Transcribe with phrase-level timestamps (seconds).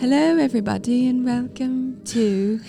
[0.00, 2.60] Hello, everybody, and welcome to.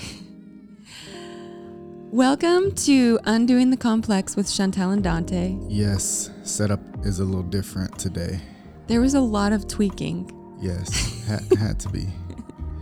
[2.11, 5.63] welcome to Undoing the Complex with Chantelle and Donta.
[5.69, 8.39] Yes, setup is a little different today.
[8.87, 10.31] There was a lot of tweaking.
[10.59, 12.07] Yes, had, had to be.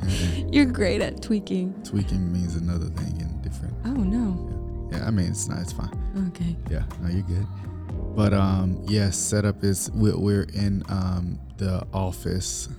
[0.02, 1.74] Had You're great at tweaking.
[1.84, 3.76] Tweaking means another thing and different.
[3.84, 4.90] Oh, no.
[4.92, 5.60] Yeah, I mean it's not.
[5.60, 5.92] It's fine.
[6.30, 6.56] Okay.
[6.72, 7.46] Yeah, no, you're good.
[8.16, 12.70] But um, yes, setup is we're, we're in um the office,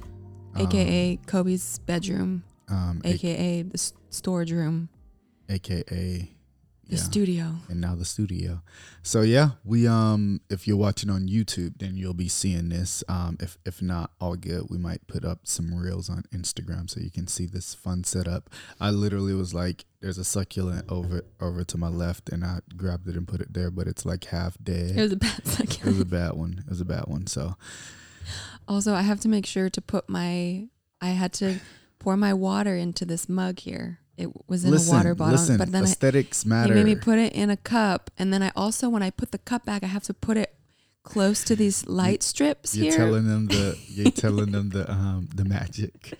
[0.60, 4.88] um, AKA Kobe's bedroom, um, a- AKA the s- storage room,
[5.48, 6.28] aka
[6.90, 7.54] the yeah, studio.
[7.68, 8.62] and now the studio.
[9.02, 13.04] So yeah, we um if you're watching on YouTube, then you'll be seeing this.
[13.08, 14.68] Um, if if not, all good.
[14.70, 18.48] We might put up some reels on Instagram so you can see this fun setup.
[18.80, 23.06] I literally was like, "There's a succulent over over to my left," and I grabbed
[23.06, 24.96] it and put it there, but it's like half dead.
[24.96, 25.82] It was a bad succulent.
[25.84, 26.56] It was a bad one.
[26.66, 27.26] It was a bad one.
[27.26, 27.54] So
[28.68, 30.68] Also, I have to make sure to put my.
[31.00, 31.60] I had to
[31.98, 34.00] pour my water into this mug here.
[34.16, 35.58] It was in listen, a water bottle, listen.
[35.58, 36.74] but then I, aesthetics matter.
[36.74, 39.32] You made me put it in a cup, and then I also, when I put
[39.32, 40.54] the cup back, I have to put it
[41.08, 42.98] close to these light strips you're here.
[42.98, 46.18] telling them the you're telling them the um the magic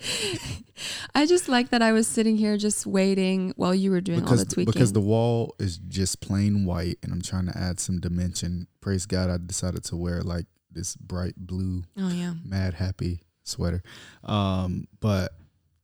[1.15, 4.37] I just like that I was sitting here just waiting while you were doing all
[4.37, 4.73] the tweaking.
[4.73, 8.69] because the wall is just plain white and I'm trying to add some dimension.
[8.81, 13.83] Praise God, I decided to wear like this bright blue, oh yeah, mad happy sweater.
[14.25, 15.33] Um, but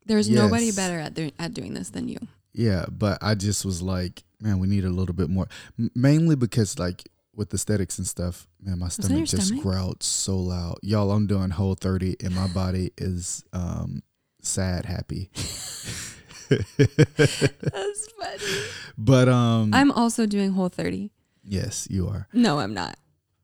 [0.06, 2.18] there's nobody better at do- at doing this than you.
[2.52, 5.48] yeah, but I just was like, man, we need a little bit more.
[5.78, 9.62] M- mainly because like with aesthetics and stuff, man, my stomach just stomach?
[9.64, 10.78] growled so loud.
[10.82, 14.02] Y'all, I'm doing whole 30 and my body is um
[14.42, 15.30] sad happy.
[16.48, 18.62] That's funny.
[18.98, 21.10] But um I'm also doing Whole 30.
[21.42, 22.28] yes, you are.
[22.32, 22.96] No, I'm not.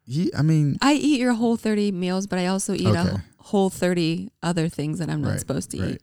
[0.06, 2.98] Ye- I mean, I eat your Whole 30 meals, but I also eat Okay.
[2.98, 5.95] a Whole 30 other things that I'm not Right, supposed to right.
[5.95, 6.03] eat.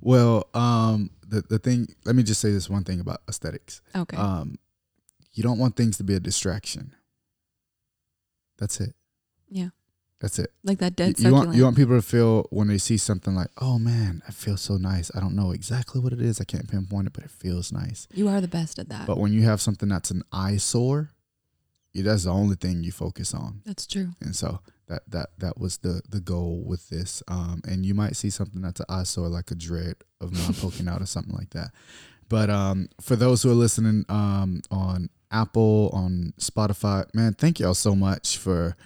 [0.00, 1.88] Well, um, the the thing.
[2.04, 3.80] Let me just say this one thing about aesthetics.
[3.94, 4.16] Okay.
[4.16, 4.58] Um,
[5.32, 6.92] you don't want things to be a distraction.
[8.58, 8.94] That's it.
[9.48, 9.68] yeah,
[10.20, 10.50] That's it.
[10.64, 11.46] like that dead you succulent.
[11.48, 14.56] want you want people to feel when they see something like, oh man, I feel
[14.56, 15.10] so nice.
[15.14, 16.40] I don't know exactly what it is.
[16.40, 18.06] I can't pinpoint it, but it feels nice.
[18.14, 19.06] you are the best at that.
[19.06, 21.10] But when you have something that's an eyesore,
[21.94, 23.60] that's the only thing you focus on.
[23.66, 24.10] That's true.
[24.20, 27.22] And so that that that was the the goal with this.
[27.28, 30.88] Um, and you might see something that's an eyesore, like a dread of mine poking
[30.88, 31.70] out or something like that.
[32.28, 37.74] But um, for those who are listening um, on Apple, on Spotify, man, thank y'all
[37.74, 38.76] so much for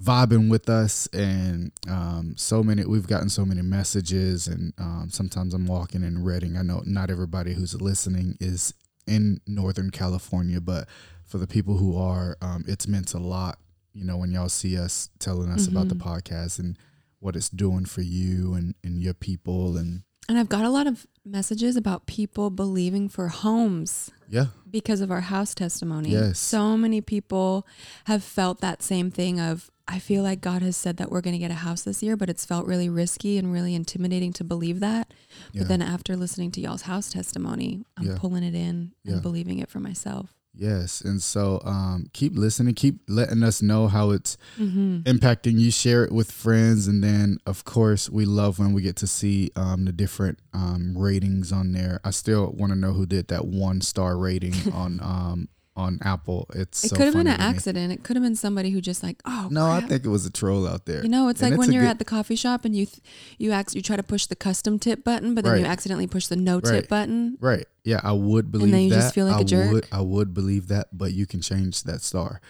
[0.00, 5.52] vibing with us and um, so many we've gotten so many messages and um, sometimes
[5.52, 8.72] i'm walking in reading i know not everybody who's listening is
[9.06, 10.88] in northern california but
[11.30, 13.58] for the people who are um, it's meant a lot
[13.92, 16.02] you know when y'all see us telling us about the Mhm.
[16.10, 16.76] podcast and
[17.20, 20.86] what it's doing for you and, and your people and And I've got a lot
[20.86, 26.10] of messages about people believing for homes yeah because of our house testimony.
[26.12, 26.38] Yes.
[26.38, 27.66] So many people
[28.04, 31.34] have felt that same thing of I feel like God has said that we're going
[31.34, 34.44] to get a house this year, but it's felt really risky and really intimidating to
[34.44, 35.12] believe that.
[35.52, 38.16] yeah But then after listening to y'all's house testimony, I'm Yeah.
[38.16, 39.14] pulling it in Yeah.
[39.14, 40.26] and believing it for myself.
[40.54, 45.00] Yes and so um, keep listening keep letting us know how it's Mm-hmm.
[45.02, 48.96] impacting you share it with friends and then of course we love when we get
[48.96, 53.06] to see um, the different um, ratings on there i still want to know who
[53.06, 57.28] did that one star rating on um, on apple it's It so could have been
[57.28, 57.92] an accident.
[57.92, 60.30] It could have been somebody who just like, oh, no i think it was a
[60.30, 62.34] troll out there You know, it's And like it's when you're good- at the coffee
[62.36, 63.00] shop and you th-
[63.38, 66.26] you act you try to push the custom tip button, but then you accidentally push
[66.26, 66.88] the no tip Right.
[66.88, 67.38] button.
[67.40, 69.72] right yeah i would believe then you that just feel like I a jerk?
[69.72, 72.40] would i would believe that but you can change that star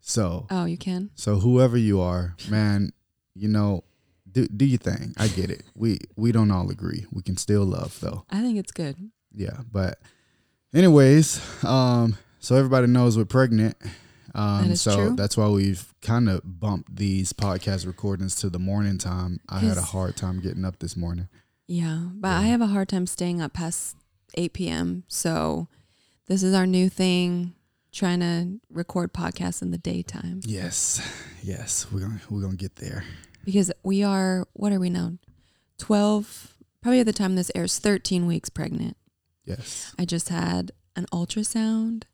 [0.00, 1.10] so Oh, you can.
[1.14, 2.92] so whoever you are man
[3.34, 3.84] you know
[4.32, 7.64] do, do your thing i get it we we don't all agree we can still
[7.64, 8.96] love though I think it's good.
[9.32, 10.00] yeah but
[10.74, 13.76] anyways um so everybody knows we're pregnant
[14.34, 15.16] um That so true.
[15.16, 19.76] that's why we've kind of bumped these podcast recordings to the morning time i had
[19.76, 21.28] a hard time getting up this morning
[21.66, 22.38] Yeah, but Yeah.
[22.38, 23.96] I have a hard time staying up past
[24.34, 25.02] 8 p.m.
[25.08, 25.66] So
[26.26, 27.54] this is our new thing,
[27.92, 31.00] trying to record podcasts in the daytime yes
[31.42, 33.02] yes we're gonna we're gonna get there
[33.44, 35.12] because we are, what are we now?
[35.78, 38.96] 12, probably at the time this airs, 13 weeks pregnant.
[39.44, 42.04] yes I just had an ultrasound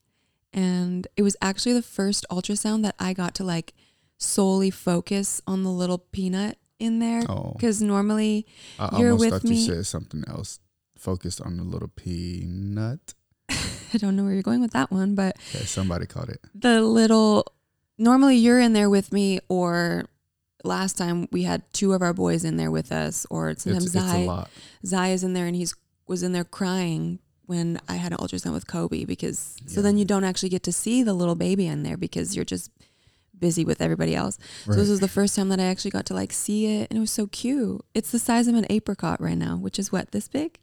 [0.53, 3.75] and it was actually the first ultrasound that I got to like
[4.19, 7.53] solely focus on the little peanut in there oh.
[7.57, 8.47] because normally
[8.79, 10.59] i you're almost with thought me- you said something else
[10.99, 13.15] focused on the little peanut.
[13.49, 16.41] I don't know where you're going with that one, but okay somebody caught it.
[16.55, 17.53] the little
[17.99, 20.07] normally you're in there with me or
[20.65, 23.95] last time we had two of our boys in there with us, or sometimes It's,
[23.95, 24.51] it's a Zai lot.
[24.85, 25.75] Zai is in there and he's
[26.07, 30.05] was in there crying when I had an ultrasound with Kobe because so then you
[30.05, 32.71] don't actually get to see the little baby in there because you're just
[33.39, 34.39] busy with everybody else.
[34.65, 36.97] So this was the first time that I actually got to like see it and
[36.97, 37.85] it was so cute.
[37.95, 40.59] It's the size of an apricot right now, which is what this big?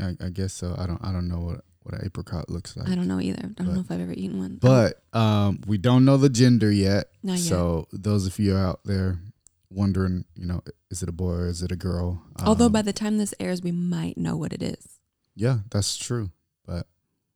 [0.00, 0.74] I, I guess so.
[0.78, 1.02] I don't.
[1.04, 2.88] I don't know what what an apricot looks like.
[2.88, 3.38] I don't know either.
[3.42, 4.56] I don't But- know if I've ever eaten one.
[4.60, 7.10] But um, we don't know the gender yet.
[7.22, 7.48] Not yet.
[7.48, 9.18] So those of you out there
[9.70, 12.22] wondering, you know, is it a boy or is it a girl?
[12.44, 14.99] Although Um, by the time this airs, we might know what it is.
[15.34, 16.30] Yeah, that's true.
[16.66, 16.86] But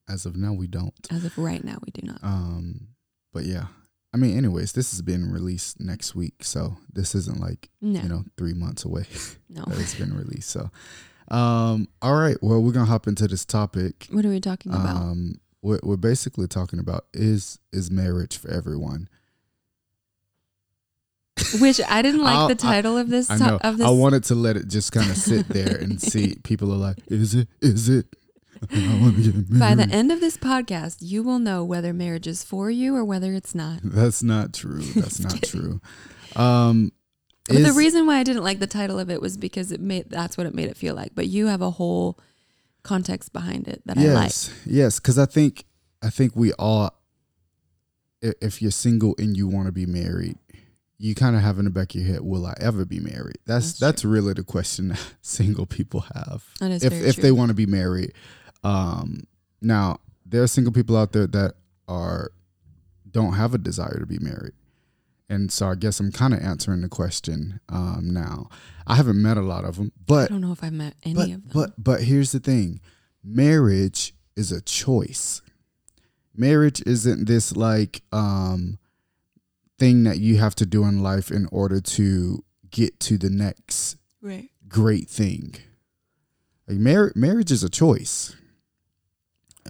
[0.09, 0.95] as of now, we don't.
[1.11, 2.23] As of right now, we do not.
[2.23, 2.89] Um,
[3.33, 3.67] but yeah,
[4.13, 8.09] I mean, anyways, this is being released next week, so this isn't like No, you
[8.09, 9.07] know three months away
[9.49, 9.65] no.
[9.69, 10.51] it's been released.
[10.51, 10.71] So,
[11.29, 14.07] um, all right, well, we're gonna hop into this topic.
[14.11, 14.97] What are we talking about?
[14.97, 19.09] Um, we're, we're basically talking about is is marriage for everyone?
[21.61, 23.31] Which I didn't like I'll- the title of this.
[23.31, 23.59] I know.
[23.63, 26.37] Of this I wanted to let it just kind of sit there and see.
[26.45, 27.49] People are like, "Is it?
[27.61, 28.07] Is it?"
[28.73, 29.61] I want to get married.
[29.61, 33.05] By the end of this podcast, you will know whether marriage is for you or
[33.05, 33.81] whether it's not.
[33.83, 34.81] That's not true.
[34.83, 35.81] That's not true.
[36.35, 36.93] Um,
[37.49, 40.09] But the reason why I didn't like the title of it was because it made
[40.09, 41.15] that's what it made it feel like.
[41.15, 42.19] But you have a whole
[42.85, 44.25] context behind it that I like.
[44.25, 45.65] yes, yes, because I think
[46.03, 46.91] I think we all,
[48.23, 50.37] if you're single and you want to be married,
[50.99, 53.39] you kind of have in the back of your head, "Will I ever be married?"
[53.47, 56.45] That's That's that's, really the question that single people have.
[56.61, 57.23] If if true.
[57.23, 58.13] they want to be married.
[58.63, 59.25] Um,
[59.61, 61.55] now there are single people out there that
[61.89, 62.33] are
[63.11, 64.55] don't have a desire to be married,
[65.29, 68.49] and so I guess I'm kind of answering the question um, now.
[68.87, 71.15] I haven't met a lot of them, but I don't know if I've met any
[71.15, 71.51] but of them.
[71.53, 72.81] but but here's the thing:
[73.23, 75.43] marriage is a choice.
[76.37, 78.79] Marriage isn't this like um,
[79.79, 83.97] thing that you have to do in life in order to get to the next
[84.23, 84.49] right.
[84.69, 85.55] great thing.
[86.69, 88.35] Like mar- marriage is a choice.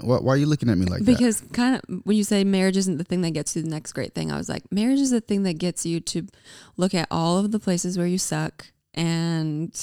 [0.01, 1.07] Why, why are you looking at me like that?
[1.07, 3.93] because kind of when you say marriage isn't the thing that gets you the next
[3.93, 6.27] great thing, I was like, marriage is the thing that gets you to
[6.77, 9.73] look at all of the places where you suck, and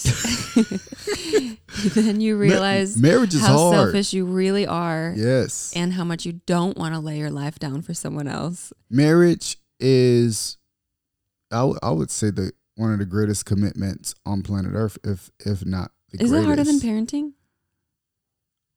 [1.95, 3.75] then you Ma- realize marriage is how hard.
[3.75, 7.59] selfish you really are, Yes, and how much you don't want to lay your life
[7.59, 8.71] down for someone else.
[8.89, 10.57] marriage is,
[11.51, 15.30] I, w- I would say the one of the greatest commitments on planet Earth, if
[15.45, 16.44] if not the Is greatest.
[16.44, 17.33] it harder than parenting?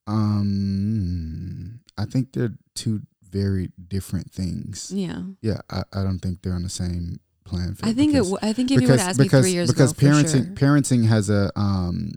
[0.06, 4.90] Um, I think they're two very different things.
[4.94, 7.76] Yeah, Yeah, I, I don't think they're on the same plan.
[7.82, 8.16] I think it.
[8.18, 10.46] because- W- I think if you would to ask me three years because ago, parenting
[10.46, 10.54] sure.
[10.68, 12.12] parenting has a um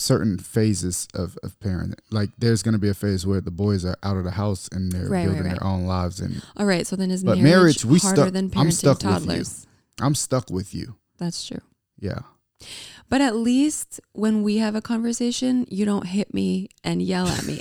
[0.00, 1.98] certain phases of of parenting.
[2.10, 4.68] Like there's going to be a phase where the boys are out of the house
[4.72, 5.58] and they're Right, right, building right.
[5.60, 8.32] their own lives, and All right, so then is But marriage, marriage, we harder stuck-
[8.32, 9.10] than I'm parenting stuck with you.
[9.10, 9.66] toddlers?
[10.00, 10.96] I'm stuck with you.
[11.18, 11.60] That's true.
[11.98, 12.20] Yeah,
[13.10, 17.44] But at least when we have a conversation, you don't hit me and yell at
[17.44, 17.60] me.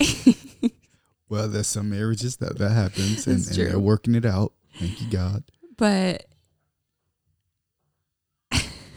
[1.29, 4.53] well, there's some marriages that that happens, and, and they're working it out.
[4.79, 5.43] Thank you, God.
[5.77, 6.25] but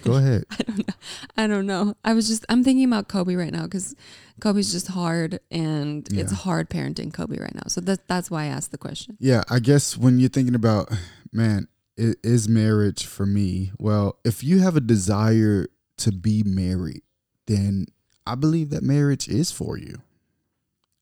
[0.02, 0.44] Go ahead.
[0.50, 0.94] I don't know.
[1.36, 1.94] I don't know.
[2.04, 3.94] I was just I'm thinking about Kobe right now because
[4.40, 7.62] Kobe's just hard and it's hard parenting Kobe right now.
[7.68, 9.16] So that that's why I asked the question.
[9.20, 10.90] Yeah, I guess when you're thinking about,
[11.32, 13.72] man, is marriage for me?
[13.78, 15.66] Well, if you have a desire
[15.98, 17.02] to be married,
[17.46, 17.86] then
[18.26, 20.02] I believe that marriage is for you.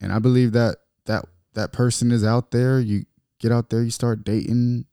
[0.01, 0.77] And I believe that
[1.07, 2.81] that that person is out there.
[2.81, 3.05] You
[3.39, 4.87] get out there, you start dating,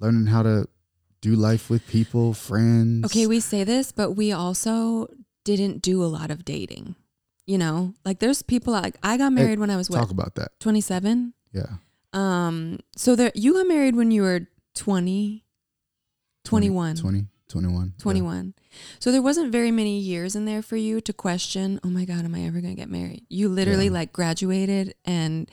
[0.00, 0.66] learning how to
[1.20, 3.04] do life with people, friends.
[3.06, 5.08] Okay, we say this, but we also
[5.44, 6.94] didn't do a lot of dating.
[7.46, 10.58] You know, like there's people like I got married when I was talk about that.
[10.60, 11.32] 27.
[11.52, 11.66] Yeah.
[12.12, 15.44] Um, so there you got married when you were 20,
[16.44, 16.96] 21.
[16.96, 17.86] 20, 21.
[17.96, 18.02] yeah.
[18.02, 18.54] 21.
[18.98, 22.24] So there wasn't very many years in there for you to question, oh my God,
[22.24, 23.24] am I ever going to get married?
[23.28, 23.92] You literally Yeah.
[23.92, 25.50] like graduated and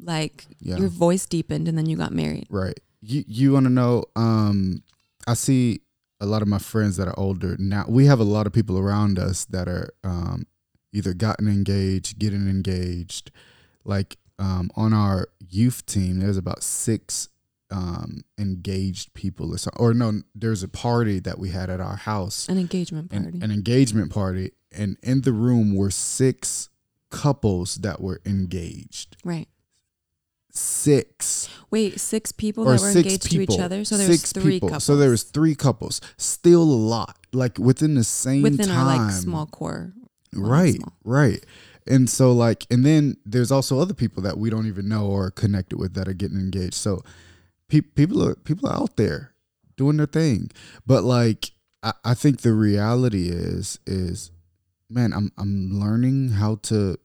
[0.00, 0.76] like Yeah.
[0.78, 2.46] your voice deepened and then you got married.
[2.50, 2.78] Right.
[3.02, 4.04] You you want to know?
[4.16, 4.82] Um,
[5.26, 5.80] I see
[6.20, 7.84] a lot of my friends that are older now.
[7.88, 10.46] We have a lot of people around us that are um,
[10.92, 13.30] either gotten engaged, getting engaged.
[13.84, 17.28] Like um, on our youth team, there's about six
[17.70, 21.96] um, engaged people, or, so, or no, there's a party that we had at our
[21.96, 23.38] house, An engagement an, party.
[23.42, 26.68] an engagement party, and in the room were six
[27.10, 29.16] couples that were engaged.
[29.24, 29.48] right.
[30.54, 31.48] Six.
[31.70, 33.54] Wait, six people that were engaged people.
[33.56, 33.84] to each other.
[33.84, 34.68] So there was six three people.
[34.68, 34.84] couples.
[34.84, 36.00] So there was three couples.
[36.16, 37.18] Still a lot.
[37.32, 38.86] Like within the same within time.
[38.86, 39.92] our like small core.
[40.32, 40.74] well, Right.
[40.76, 40.92] small.
[41.04, 41.44] Right.
[41.86, 45.30] And so like and then there's also other people that we don't even know or
[45.30, 46.74] connected with that are getting engaged.
[46.74, 47.02] So
[47.68, 49.34] pe- people are people are out there
[49.76, 50.50] doing their thing.
[50.86, 51.50] But like
[51.82, 54.30] I, I think the reality is is
[54.88, 56.96] man, I'm I'm learning how to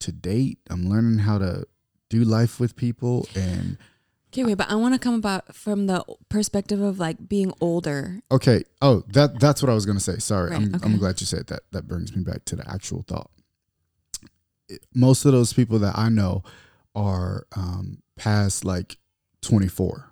[0.00, 0.58] to date.
[0.68, 1.64] I'm learning how to
[2.12, 3.78] do life with people and
[4.32, 8.20] Okay, wait, but I want to come about from the perspective of like being older.
[8.30, 8.64] Okay.
[8.80, 10.18] Oh, that that's what I was gonna say.
[10.18, 10.84] Sorry, Right, I'm okay.
[10.84, 11.62] I'm glad you said that.
[11.72, 13.30] That brings me back to the actual thought.
[14.68, 16.42] It- Most of those people that I know
[16.94, 18.96] are um, past like
[19.42, 20.10] 24,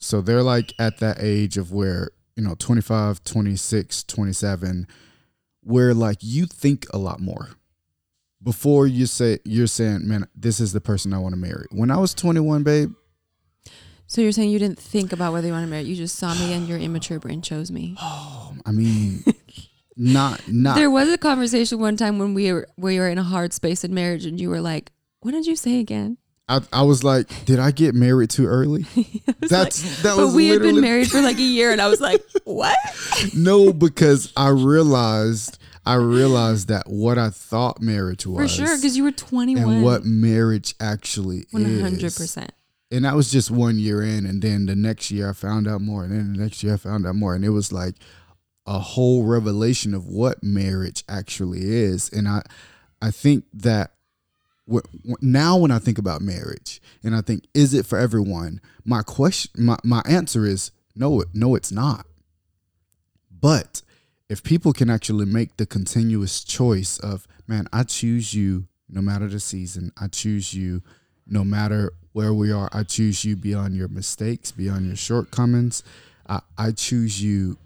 [0.00, 4.86] so they're like at that age of where you know 25, 26, 27,
[5.62, 7.50] where like you think a lot more
[8.42, 11.66] before you say you're saying, man, this is the person I want to marry.
[11.70, 12.92] When I was 21, babe,
[14.06, 15.84] So you're saying you didn't think about whether you want to marry?
[15.84, 17.96] You just saw me and your immature brain chose me.
[18.00, 19.24] Oh, I mean,
[19.96, 23.22] not not There was a conversation one time when we were we were in a
[23.24, 26.82] hard space in marriage, and you were like, "What did you say again?" I, I
[26.82, 28.86] was like, did I get married too early?
[29.40, 30.30] That's that was.
[30.30, 32.76] But we had been married for like a year, and I was like, "What?"
[33.34, 38.96] No, because I realized I realized that what I thought marriage was For sure, because
[38.96, 39.72] you were 21.
[39.74, 42.18] and what marriage actually One hundred is.
[42.18, 42.52] percent.
[42.90, 45.80] And that was just one year in, and then the next year I found out
[45.80, 47.94] more, and then the next year I found out more, and it was like
[48.66, 52.08] a whole revelation of what marriage actually is.
[52.12, 52.42] And I,
[53.00, 53.92] I think that
[55.20, 58.60] now when I think about marriage, and I think is it for everyone?
[58.84, 62.06] My question, my my answer is no, no, it's not.
[63.30, 63.82] But
[64.28, 69.28] if people can actually make the continuous choice of, man, I choose you no matter
[69.28, 70.82] the season, I choose you
[71.26, 75.82] no matter where we are, I choose you beyond your mistakes, beyond your shortcomings.
[76.28, 77.58] I, I choose you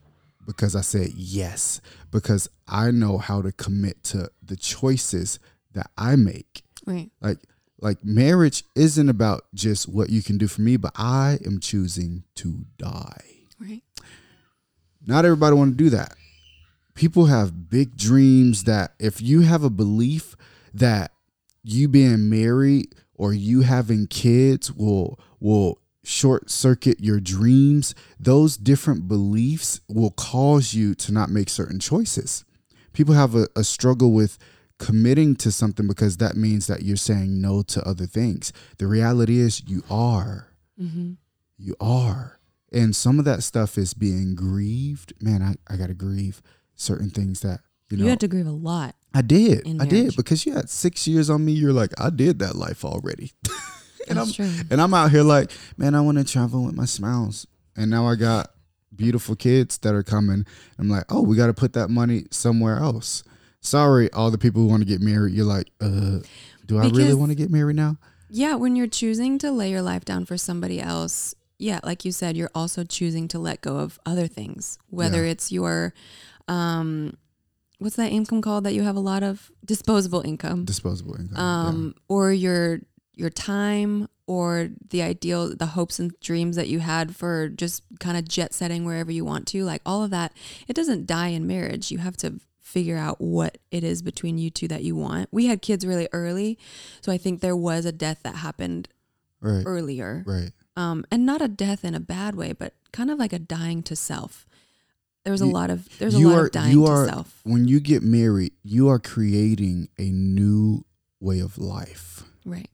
[0.47, 5.39] because I said yes, because I know how to commit to the choices
[5.73, 6.63] that I make.
[6.87, 7.11] Right.
[7.21, 7.39] Like
[7.81, 12.25] like marriage isn't about just what you can do for me, but I am choosing
[12.37, 13.25] to die.
[13.59, 13.83] Right.
[15.07, 16.15] Not everybody want to do that.
[17.01, 20.37] People have big dreams that if you have a belief
[20.75, 21.13] that
[21.65, 29.09] you being married or you having kids will will short circuit your dreams, those different
[29.09, 32.45] beliefs will cause you to not make certain choices.
[32.93, 34.37] People have a, a struggle with
[34.79, 38.53] committing to something because that means that you're saying no to other things.
[38.77, 41.13] The reality is you are Mm-hmm.
[41.57, 42.41] you are.
[42.73, 45.13] And some of that stuff is being grieved.
[45.21, 46.41] Man, I, I got to grieve
[46.81, 47.61] certain things that,
[47.91, 48.05] you know.
[48.05, 48.95] You, had to grieve a lot.
[49.15, 49.67] I did.
[49.81, 51.53] I did because you had six years on me.
[51.53, 53.33] You're like, I did that life already.
[54.09, 54.51] and I'm true.
[54.71, 57.47] and I'm out here like, man, I want to travel with my smiles.
[57.77, 58.51] And now I got
[58.95, 60.47] beautiful kids that are coming.
[60.79, 63.25] I'm like, oh, we got to put that money somewhere else.
[63.61, 65.35] Sorry, all the people who want to get married.
[65.35, 66.21] You're like, uh,
[66.67, 67.97] do I really want to get married now?
[68.29, 72.13] Yeah, when you're choosing to lay your life down for somebody else, yeah, like you
[72.13, 75.33] said, you're also choosing to let go of other things, whether Yeah.
[75.33, 75.93] it's your,
[76.49, 77.17] um,
[77.79, 81.35] what's that income called that you have a lot of disposable income, Disposable income.
[81.37, 81.69] yeah.
[81.69, 82.81] um, or your
[83.15, 88.17] your time, or the ideal, the hopes and dreams that you had for just kind
[88.17, 90.33] of jet setting wherever you want to, like all of that.
[90.69, 91.91] It doesn't die in marriage.
[91.91, 95.29] You have to figure out what it is between you two that you want.
[95.33, 96.59] We had kids really early,
[97.03, 98.89] so I think there was a death that happened
[99.43, 99.65] Right.
[99.67, 100.23] earlier.
[100.27, 100.53] Right.
[100.77, 103.83] Um, and not a death in a bad way, but kind of like a dying
[103.85, 104.47] to self.
[105.25, 107.41] There was a lot of there's a lot are- of dying you to are- self.
[107.45, 110.85] When you get married, you are creating a new
[111.21, 112.25] way of life.
[112.45, 112.71] Right.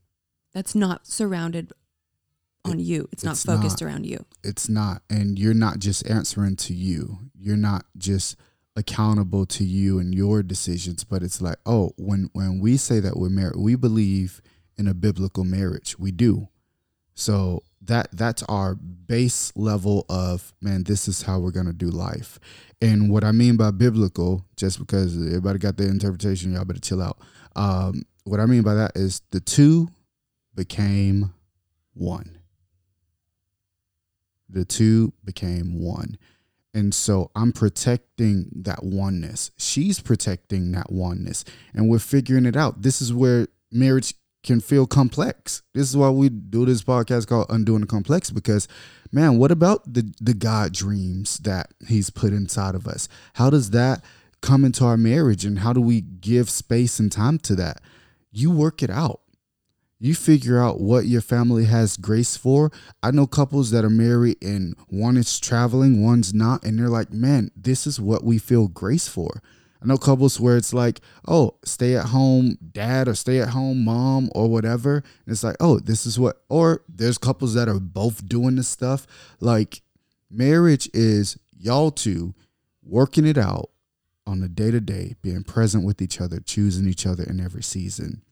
[0.52, 1.72] That's not surrounded
[2.64, 3.08] on you.
[3.12, 3.86] It's not focused not.
[3.86, 4.24] around you.
[4.42, 5.02] It's not.
[5.10, 7.18] And you're not just answering to you.
[7.38, 8.36] You're not just
[8.76, 13.16] accountable to you and your decisions, but it's like, oh, when when we say that
[13.16, 14.40] we're married, we believe
[14.76, 15.98] in a biblical marriage.
[15.98, 16.48] We do.
[17.14, 22.38] So that that's our base level of man, this is how we're gonna do life.
[22.80, 27.02] And what I mean by biblical, just because everybody got their interpretation, y'all better chill
[27.02, 27.18] out.
[27.54, 29.88] Um, what I mean by that is the two
[30.54, 31.32] became
[31.94, 32.38] one.
[34.48, 36.18] The two became one.
[36.74, 39.50] And so I'm protecting that oneness.
[39.56, 41.44] She's protecting that oneness.
[41.72, 42.82] And we're figuring it out.
[42.82, 44.14] This is where marriage
[44.46, 45.62] can feel complex.
[45.74, 48.68] This is why we do this podcast called Undoing the Complex because
[49.12, 53.08] man, what about the the God dreams that he's put inside of us?
[53.34, 54.02] How does that
[54.40, 57.80] come into our marriage and how do we give space and time to that?
[58.30, 59.20] You work it out.
[59.98, 62.70] You figure out what your family has grace for.
[63.02, 67.12] I know couples that are married and one is traveling, one's not, and they're like,
[67.12, 69.42] man, this is what we feel grace for.
[69.86, 73.84] I know couples where it's like, oh, stay at home dad or stay at home
[73.84, 74.96] mom or whatever.
[74.96, 78.66] And it's like, oh, this is what, or there's couples that are both doing this
[78.66, 79.06] stuff.
[79.38, 79.82] Like,
[80.28, 82.34] Marriage is y'all two
[82.82, 83.70] working it out
[84.26, 87.62] on a day to day, being present with each other, choosing each other in every
[87.62, 88.22] season.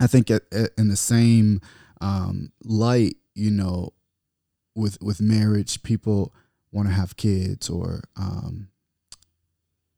[0.00, 1.60] I think in the same
[2.00, 3.92] um, light, you know,
[4.74, 6.34] with with marriage, people
[6.72, 8.68] want to have kids or um,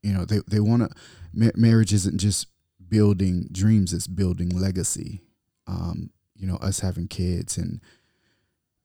[0.03, 0.91] you know they they want to.
[1.33, 2.47] Ma- marriage isn't just
[2.89, 5.23] building dreams; it's building legacy.
[5.67, 7.81] Um, you know, us having kids and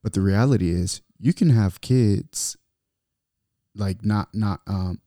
[0.01, 2.57] but the reality is you can have kids
[3.75, 4.99] like not not um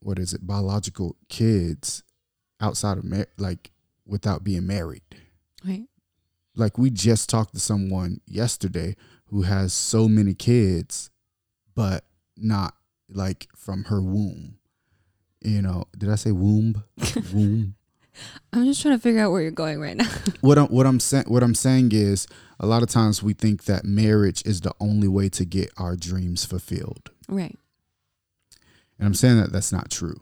[0.00, 2.02] what is it biological kids
[2.60, 3.70] outside of mar- like
[4.06, 5.02] without being married
[5.66, 5.86] Right.
[6.54, 8.94] like we just talked to someone yesterday
[9.26, 11.10] who has so many kids
[11.74, 12.04] but
[12.36, 12.74] not
[13.08, 14.57] like from her womb
[15.42, 16.82] you know did i say womb
[17.32, 17.74] womb
[18.52, 20.08] I'm just trying to figure out where you're going right now.
[20.40, 22.26] what I'm what I'm saying what I'm saying is
[22.58, 25.96] a lot of times we think that marriage is the only way to get our
[25.96, 27.10] dreams fulfilled.
[27.28, 27.56] right.
[28.98, 30.20] And I'm saying that that's not true.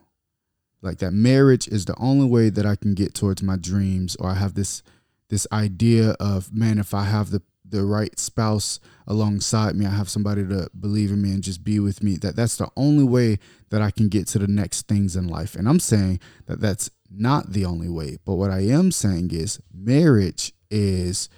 [0.83, 4.31] Like that marriage is the only way that I can get towards my dreams or
[4.31, 4.83] I have this
[5.29, 10.09] this idea of man if I have the the right spouse alongside me, I have
[10.09, 12.17] somebody to believe in me and just be with me.
[12.17, 13.39] That that's the only way
[13.71, 15.55] that I can get to the next things in life.
[15.55, 18.19] And I'm saying that that's not the only way.
[18.25, 21.29] But what I am saying is marriage is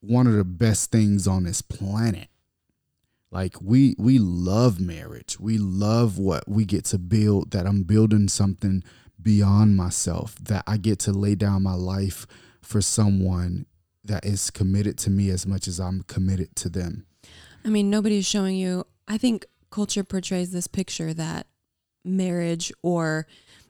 [0.00, 2.28] one of the best things on this planet.
[3.30, 5.38] Like we we love marriage.
[5.38, 8.82] We love what we get to build that I'm building something
[9.20, 12.26] beyond myself that I get to lay down my life
[12.62, 13.66] for someone
[14.06, 17.06] that is committed to me as much as I'm committed to them.
[17.64, 18.84] I mean, nobody's showing you.
[19.08, 21.46] I think culture portrays this picture that
[22.04, 23.26] marriage or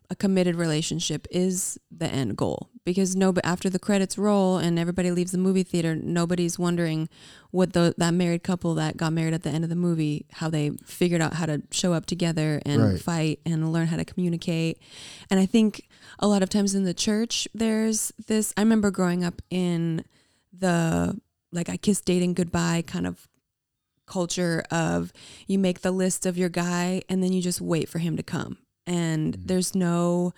[0.09, 5.11] a committed relationship is the end goal because no, after the credits roll and everybody
[5.11, 7.09] leaves the movie theater, nobody's wondering
[7.51, 10.49] what the that married couple that got married at the end of the movie how
[10.49, 13.01] they figured out how to show up together and Right.
[13.01, 14.79] fight and learn how to communicate.
[15.29, 15.89] And I think
[16.21, 18.53] a lot of times in the church, there's this.
[18.57, 20.05] I remember growing up in
[20.59, 21.19] the
[21.53, 23.29] like I kiss dating goodbye kind of
[24.07, 25.13] culture of
[25.47, 28.23] you make the list of your guy and then you just wait for him to
[28.23, 28.59] come.
[28.87, 29.47] And mm.
[29.47, 30.33] there's no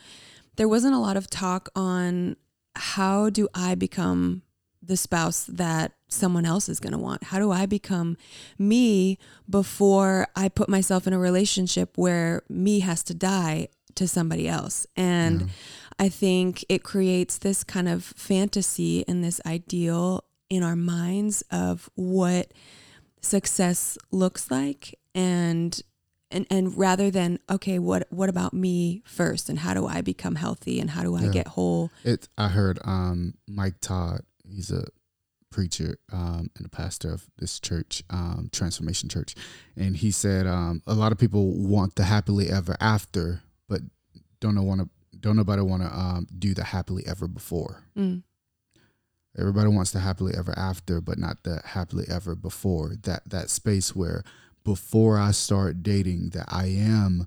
[0.57, 2.37] there wasn't a lot of talk on
[2.75, 4.43] how do I become
[4.83, 7.25] the spouse that someone else is going to want?
[7.25, 8.17] How do I become
[8.59, 14.49] me before I put myself in a relationship where me has to die to somebody
[14.49, 14.87] else?
[14.97, 15.51] And
[15.99, 21.91] I think it creates this kind of fantasy and this ideal in our minds of
[21.95, 22.53] what
[23.21, 25.81] success looks like and
[26.31, 30.37] and and rather than okay what what about me first and how do I become
[30.37, 31.31] healthy and how do I Yeah.
[31.31, 34.85] get whole It I heard um Mike Todd, he's a
[35.51, 39.35] preacher um and a pastor of this church, um, Transformation Church.
[39.77, 43.81] And he said um a lot of people want the happily ever after, but
[44.41, 44.89] don't know wanna
[45.21, 47.85] don't nobody wanna um do the happily ever before.
[47.97, 48.23] Mm.
[49.39, 52.95] Everybody wants the happily ever after, but not the happily ever before.
[53.03, 54.25] That that space where
[54.65, 57.27] before I start dating, that I am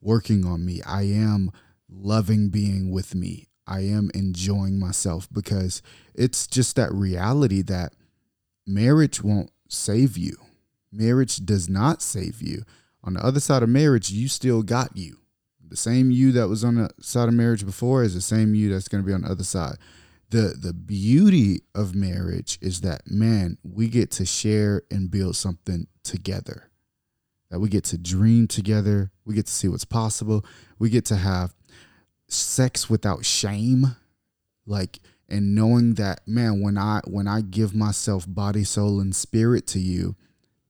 [0.00, 0.82] working on me.
[0.82, 1.50] I am
[1.88, 3.46] loving being with me.
[3.66, 5.82] I am enjoying myself because
[6.14, 7.94] it's just that reality that
[8.66, 10.36] marriage won't save you.
[10.90, 12.64] Marriage does not save you.
[13.04, 15.18] On the other side of marriage, you still got you.
[15.72, 18.70] The same you that was on the side of marriage before is the same you
[18.70, 19.76] that's going to be on the other side.
[20.28, 25.86] The the beauty of marriage is that man we get to share and build something
[26.04, 26.70] together.
[27.50, 29.12] That we get to dream together.
[29.24, 30.44] We get to see what's possible.
[30.78, 31.54] We get to have
[32.28, 33.96] sex without shame
[34.66, 39.66] like and knowing that man when i when i give myself body soul and spirit
[39.68, 40.16] to you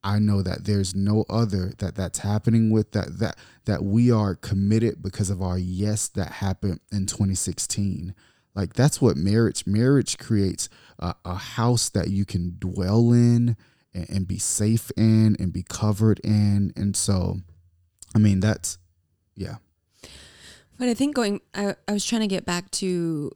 [0.03, 4.35] i know that there's no other that that's happening with that that that we are
[4.35, 8.13] committed because of our yes that happened in 2016
[8.55, 13.57] like that's what marriage marriage creates a, a house that you can dwell in
[13.93, 16.73] and, and be safe in and be covered in.
[16.75, 17.37] And so
[18.15, 18.77] i mean that's
[19.35, 19.55] yeah.
[20.77, 23.31] But I think going, I, I was trying to get back to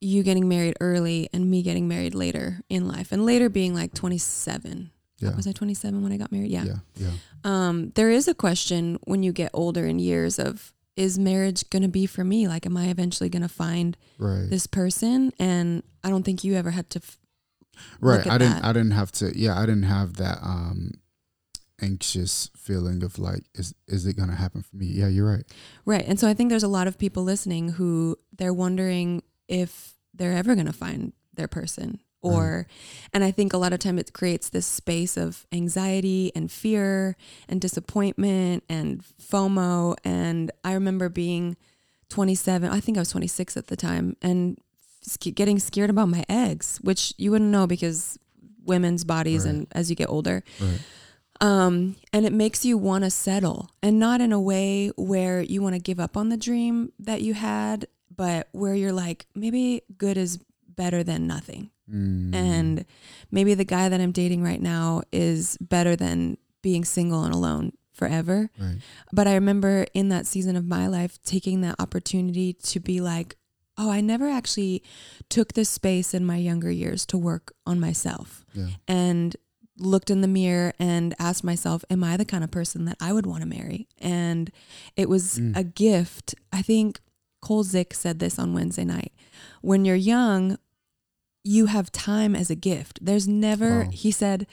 [0.00, 3.92] you getting married early and me getting married later in life, and later being like
[3.94, 4.90] 27.
[5.18, 6.50] Yeah Was I 27 when I got married?
[6.50, 6.64] Yeah.
[6.64, 7.10] yeah yeah
[7.44, 11.82] Um, there is a question when you get older in years of is marriage going
[11.82, 12.48] to be for me?
[12.48, 15.32] Like, am I eventually going to find right this person?
[15.38, 17.00] And I don't think you ever had to.
[17.00, 17.18] F-
[18.00, 18.64] right i didn't that.
[18.64, 20.92] i didn't have to yeah i didn't have that um
[21.82, 25.44] anxious feeling of like is is it gonna happen for me yeah you're right
[25.84, 26.04] right.
[26.08, 30.32] And so I think there's a lot of people listening who they're wondering if they're
[30.32, 32.66] ever going to find their person or
[33.12, 37.16] and i think a lot of time it creates this space of anxiety and fear
[37.48, 41.56] and disappointment and fomo and i remember being
[42.08, 44.58] 27 i think i was 26 at the time and
[45.34, 48.18] getting scared about my eggs which you wouldn't know because
[48.64, 49.54] women's bodies Right.
[49.54, 50.80] and as you get older Right.
[51.40, 55.62] um, and it makes you want to settle and not in a way where you
[55.62, 59.82] want to give up on the dream that you had, but where you're like, maybe
[59.98, 61.70] good is better than nothing.
[61.92, 62.34] Mm.
[62.34, 62.84] And
[63.30, 67.72] maybe the guy that I'm dating right now is better than being single and alone
[67.92, 68.50] forever.
[68.58, 68.78] right.
[69.12, 73.36] But I remember in that season of my life taking that opportunity to be like,
[73.78, 74.82] oh, I never actually
[75.28, 78.68] took this space in my younger years to work on myself Yeah.
[78.88, 79.36] and
[79.78, 83.12] looked in the mirror and asked myself, Am I the kind of person that I
[83.12, 83.86] would want to marry?
[83.98, 84.50] And
[84.96, 85.54] it was Mm.
[85.56, 86.34] a gift.
[86.52, 87.00] I think
[87.42, 89.12] Cole Zick said this on Wednesday night.
[89.60, 90.56] When you're young,
[91.46, 92.98] you have time as a gift.
[93.00, 93.90] There's never, Wow.
[93.92, 94.46] he said,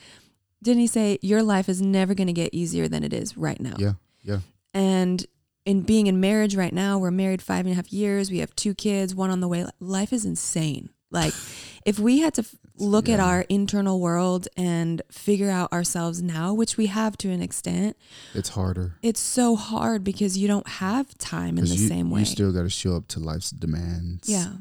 [0.62, 3.60] didn't he say, your life is never going to get easier than it is right
[3.60, 3.76] now?
[3.78, 3.94] Yeah.
[4.24, 4.40] Yeah.
[4.74, 5.26] And
[5.66, 8.30] in being in marriage right now, we're married five and a half years.
[8.32, 9.66] We have two kids, one on the way.
[9.80, 10.90] Life is insane.
[11.12, 11.34] Like,
[11.86, 16.54] if we had to f- look at our internal world and figure out ourselves now,
[16.54, 17.96] which we have to an extent,
[18.34, 18.96] It's harder.
[19.02, 22.22] it's so hard because you don't have time in the you, same way.
[22.22, 24.28] You still got to show up to life's demands.
[24.30, 24.54] yeah.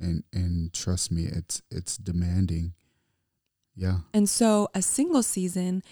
[0.00, 2.74] And and trust me, it's it's demanding.
[3.74, 3.98] Yeah.
[4.12, 5.82] And so a single season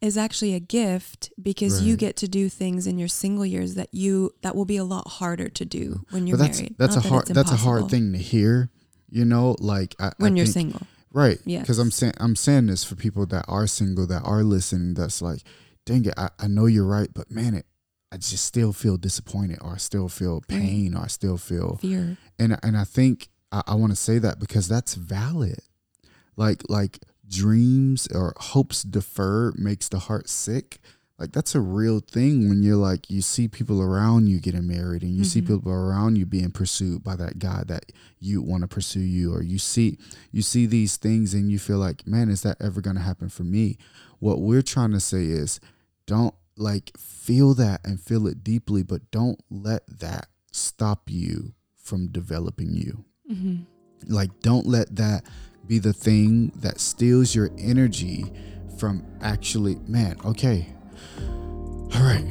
[0.00, 3.88] is actually a gift because you get to do things in your single years that
[3.92, 6.74] you that will be a lot harder to do when you're but that's married.
[6.78, 8.70] that's Not a that hard that's a hard thing to hear.
[9.10, 10.86] You know, like I, when I you're think- single.
[11.14, 11.38] Right.
[11.44, 11.62] Yes.
[11.62, 14.94] Because I'm saying I'm saying this for people that are single that are listening.
[14.94, 15.42] That's like,
[15.84, 17.66] dang it, I, I know you're right, but man, it
[18.10, 20.60] I just still feel disappointed, or I still feel Right.
[20.60, 22.16] pain, or I still feel Fear.
[22.38, 25.60] and and I think I, I want to say that because that's valid.
[26.36, 30.78] Like like dreams or hopes deferred makes the heart sick.
[31.18, 35.02] Like that's a real thing when you're like you see people around you getting married
[35.02, 35.46] and you see Mhm.
[35.46, 39.42] people around you being pursued by that guy that you want to pursue you or
[39.42, 39.98] you see
[40.32, 43.28] you see these things and you feel like man is that ever going to happen
[43.28, 43.76] for me?
[44.18, 45.60] What we're trying to say is
[46.06, 52.08] don't like feel that and feel it deeply but don't let that stop you from
[52.08, 53.56] developing you hmm
[54.08, 55.24] like don't let that
[55.66, 58.24] be the thing that steals your energy
[58.78, 60.66] from actually man okay.
[61.94, 62.24] All right.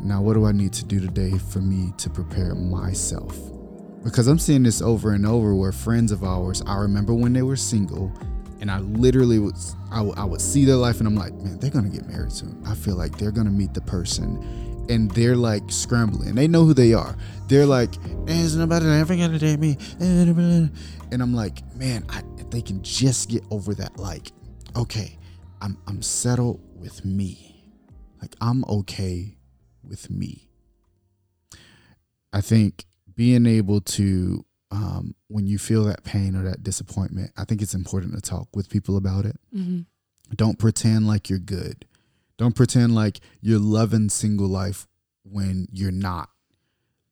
[0.00, 3.38] Now what do i need to do today for me to prepare myself?
[4.02, 7.42] Because i'm seeing this over and over where friends of ours i remember when they
[7.42, 8.12] were single
[8.60, 11.58] and i literally was i, w- I would see their life and i'm like man
[11.60, 12.60] they're gonna get married soon.
[12.66, 14.42] I feel like they're gonna meet the person
[14.88, 17.16] and they're like scrambling they know who they are.
[17.48, 17.90] They're like
[18.26, 19.76] there's nobody ever gonna date me.
[20.00, 24.32] And i'm like man I, if they can just get over that like
[24.76, 25.18] okay
[25.60, 27.70] i'm i'm settled with me.
[28.20, 29.36] Like i'm okay
[29.82, 30.48] with me.
[32.32, 37.44] I think being able to um, when you feel that pain or that disappointment i
[37.44, 39.36] think it's important to talk with people about it.
[39.52, 39.80] Hmm
[40.36, 41.84] don't pretend like you're good.
[42.36, 44.86] Don't pretend like you're loving single life
[45.24, 46.30] when you're not.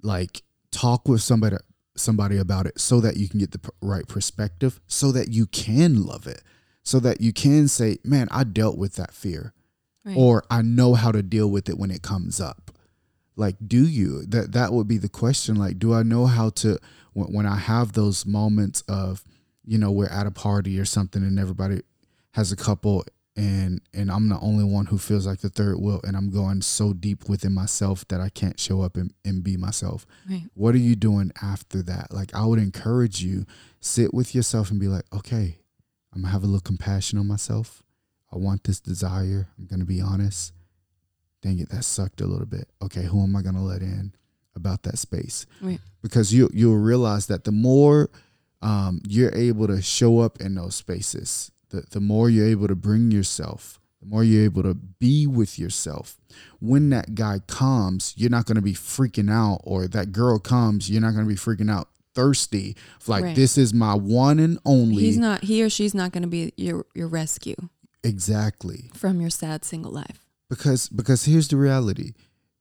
[0.03, 1.57] Like talk with somebody
[1.97, 6.05] somebody about it so that you can get the right perspective, so that you can
[6.05, 6.43] love it.
[6.83, 9.53] So that you can say, "Man, I dealt with that fear."
[10.05, 10.17] Right.
[10.17, 12.71] Or I know how to deal with it when it comes up.
[13.37, 14.25] Like do you?
[14.27, 16.79] That that would be the question like do I know how to
[17.13, 19.25] when, when I have those moments of
[19.65, 21.83] you know, we're at a party or something and everybody
[22.33, 23.05] has a couple
[23.37, 26.63] and and I'm the only one who feels like the third wheel and I'm going
[26.63, 30.05] so deep within myself that I can't show up and, and be myself.
[30.29, 30.43] right.
[30.55, 32.13] What are you doing after that?
[32.13, 33.47] Like I would encourage you,
[33.81, 35.59] sit with yourself and be like, okay,
[36.13, 37.83] I'm gonna have a little compassion on myself.
[38.33, 39.49] I want this desire.
[39.59, 40.53] I'm gonna be honest.
[41.43, 42.69] Dang it, that sucked a little bit.
[42.83, 44.13] Okay, who am I gonna let in
[44.57, 45.47] about that space?
[45.63, 45.81] Right.
[46.03, 48.11] Because you you'll realize that the more
[48.61, 52.75] um, you're able to show up in those spaces, the, the more you're able to
[52.75, 56.19] bring yourself, the more you're able to be with yourself.
[56.61, 60.91] When that guy comes, you're not going to be freaking out, or that girl comes,
[60.91, 62.77] you're not going to be freaking out, thirsty.
[63.07, 63.37] Like, Right.
[63.37, 65.03] this is my one and only.
[65.03, 65.45] He's not.
[65.45, 67.57] He or she's not going to be your your rescue
[68.05, 68.91] exactly.
[68.95, 70.27] from your sad single life.
[70.49, 72.13] Because because here's the reality.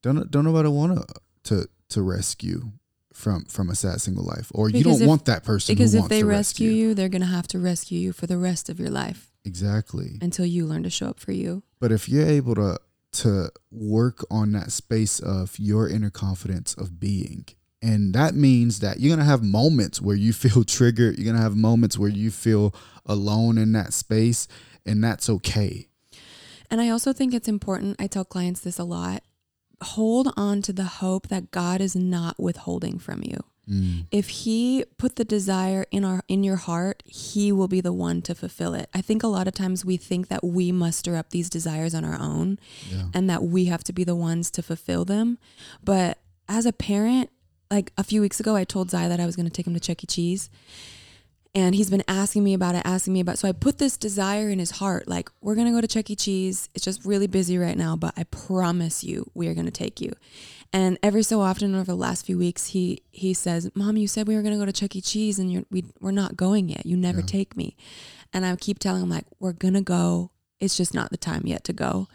[0.04, 1.06] Don't don't nobody want to
[1.46, 2.72] to to rescue
[3.20, 5.76] from from a sad single life, or you don't if- want that person.
[5.76, 8.38] Because if they to rescue you, they're going to have to rescue you for the
[8.38, 10.18] rest of your life exactly.
[10.22, 11.62] until you learn to show up for you.
[11.80, 12.80] But if you're able to
[13.12, 17.46] to work on that space of your inner confidence of being,
[17.82, 21.20] and that means that you're gonna have moments where you feel triggered.
[21.20, 22.74] You're gonna have moments where you feel
[23.06, 24.48] alone in that space,
[24.86, 25.88] and that's okay.
[26.72, 27.98] And I also think it's important.
[28.00, 29.24] I tell clients this a lot.
[29.82, 33.38] Hold on to the hope that God is not withholding from you.
[33.70, 34.06] Mm.
[34.12, 38.22] If he put the desire in our in your heart, he will be the one
[38.24, 38.90] to fulfill it.
[38.96, 42.04] I think a lot of times we think that we muster up these desires on
[42.04, 42.58] our own
[42.92, 43.06] Yeah.
[43.14, 45.38] and that we have to be the ones to fulfill them.
[45.84, 47.30] But as a parent,
[47.70, 49.76] like a few weeks ago, I told Zai that I was going to take him
[49.76, 50.08] to Chuck E.
[50.08, 50.50] Cheese.
[51.56, 53.38] And he's been asking me about it, asking me about it.
[53.40, 56.10] So I put this desire in his heart like, we're going to go to Chuck
[56.12, 56.16] E.
[56.16, 56.70] Cheese.
[56.76, 60.00] It's just really busy right now, but I promise you, we are going to take
[60.00, 60.14] you.
[60.72, 64.28] And every so often over the last few weeks, he he says, Mom, you said
[64.28, 65.02] we were going to go to Chuck E.
[65.02, 66.86] Cheese and you're, we, we're not going yet.
[66.86, 67.26] You never Yeah.
[67.26, 67.76] take me.
[68.32, 70.30] And I keep telling him, like, we're going to go.
[70.60, 72.08] It's just not the time yet to go.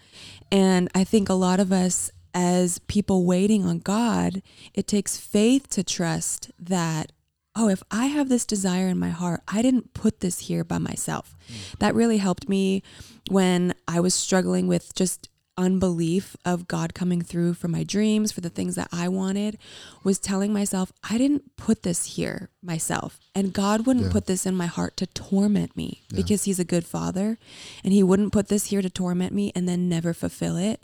[0.52, 4.42] And I think a lot of us, as people waiting on God,
[4.74, 7.10] it takes faith to trust that,
[7.56, 10.78] oh, if I have this desire in my heart, I didn't put this here by
[10.78, 11.36] myself.
[11.48, 11.74] Mm-hmm.
[11.78, 12.82] That really helped me
[13.30, 18.40] when I was struggling with just unbelief of God coming through for my dreams, for
[18.40, 19.56] the things that I wanted,
[20.02, 23.20] was telling myself, I didn't put this here myself.
[23.36, 24.12] And God wouldn't Yeah.
[24.12, 26.16] put this in my heart to torment me Yeah.
[26.16, 27.38] because He's a good father.
[27.84, 30.82] And He wouldn't put this here to torment me and then never fulfill it.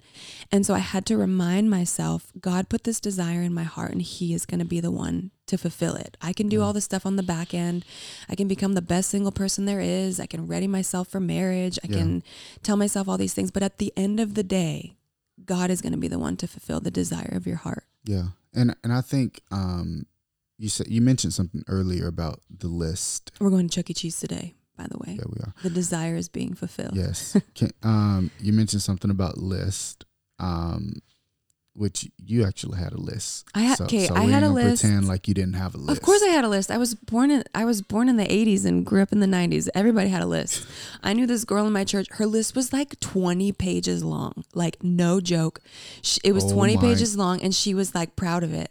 [0.53, 4.03] And so I had to remind myself, God put this desire in my heart and
[4.03, 6.17] He is going to be the one to fulfill it.
[6.21, 7.85] I can do all the stuff on the back end.
[8.29, 10.19] I can become the best single person there is.
[10.19, 11.79] I can ready myself for marriage.
[11.85, 11.99] I Yeah.
[11.99, 12.23] can
[12.63, 13.51] tell myself all these things.
[13.51, 14.97] But at the end of the day,
[15.45, 17.85] God is going to be the one to fulfill the desire of your heart.
[18.05, 20.07] Yeah, and and I think um,
[20.59, 23.31] you said you mentioned something earlier about the list.
[23.41, 23.95] We're going to Chuck E.
[23.95, 25.17] Cheese today, by the way.
[25.19, 25.55] Yeah, we are.
[25.63, 26.95] The desire is being fulfilled.
[26.97, 27.37] Yes.
[27.55, 30.05] Can, um, you mentioned something about list,
[30.39, 31.01] um,
[31.75, 33.47] which you actually had a list.
[33.55, 34.83] I had- So- okay, so I had a list.
[34.83, 35.91] Pretend like you didn't have a list.
[35.99, 36.71] Of course I had a list.
[36.71, 39.27] I was born in I was born in the 80s and grew up in the
[39.27, 39.69] 90s.
[39.75, 40.67] Everybody had a list.
[41.03, 42.09] I knew this girl in my church.
[42.13, 44.45] Her list was like 20 pages long.
[44.55, 45.61] Like no joke.
[46.03, 48.71] She, it was Oh 20 my- pages long and she was like proud of it.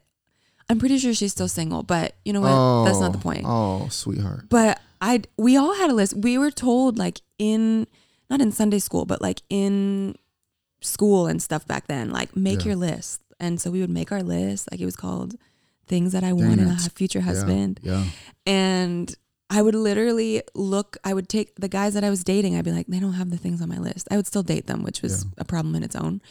[0.69, 2.51] I'm pretty sure she's still single, but you know what?
[2.51, 3.43] Oh, That's not the point.
[3.45, 4.45] Oh, sweetheart.
[4.49, 6.15] But I we all had a list.
[6.15, 7.87] We were told like in
[8.29, 10.15] not in Sunday school, but like in
[10.81, 12.67] school and stuff back then, like make Yeah.
[12.67, 13.21] your list.
[13.39, 14.69] And so we would make our list.
[14.71, 15.35] Like it was called
[15.87, 17.79] things that I want in a future husband.
[17.83, 18.05] Yeah.
[18.45, 19.13] And
[19.49, 22.71] I would literally look, I would take the guys that I was dating, I'd be
[22.71, 24.07] like, they don't have the things on my list.
[24.11, 25.29] I would still date them, which was Yeah.
[25.39, 26.21] a problem in its own.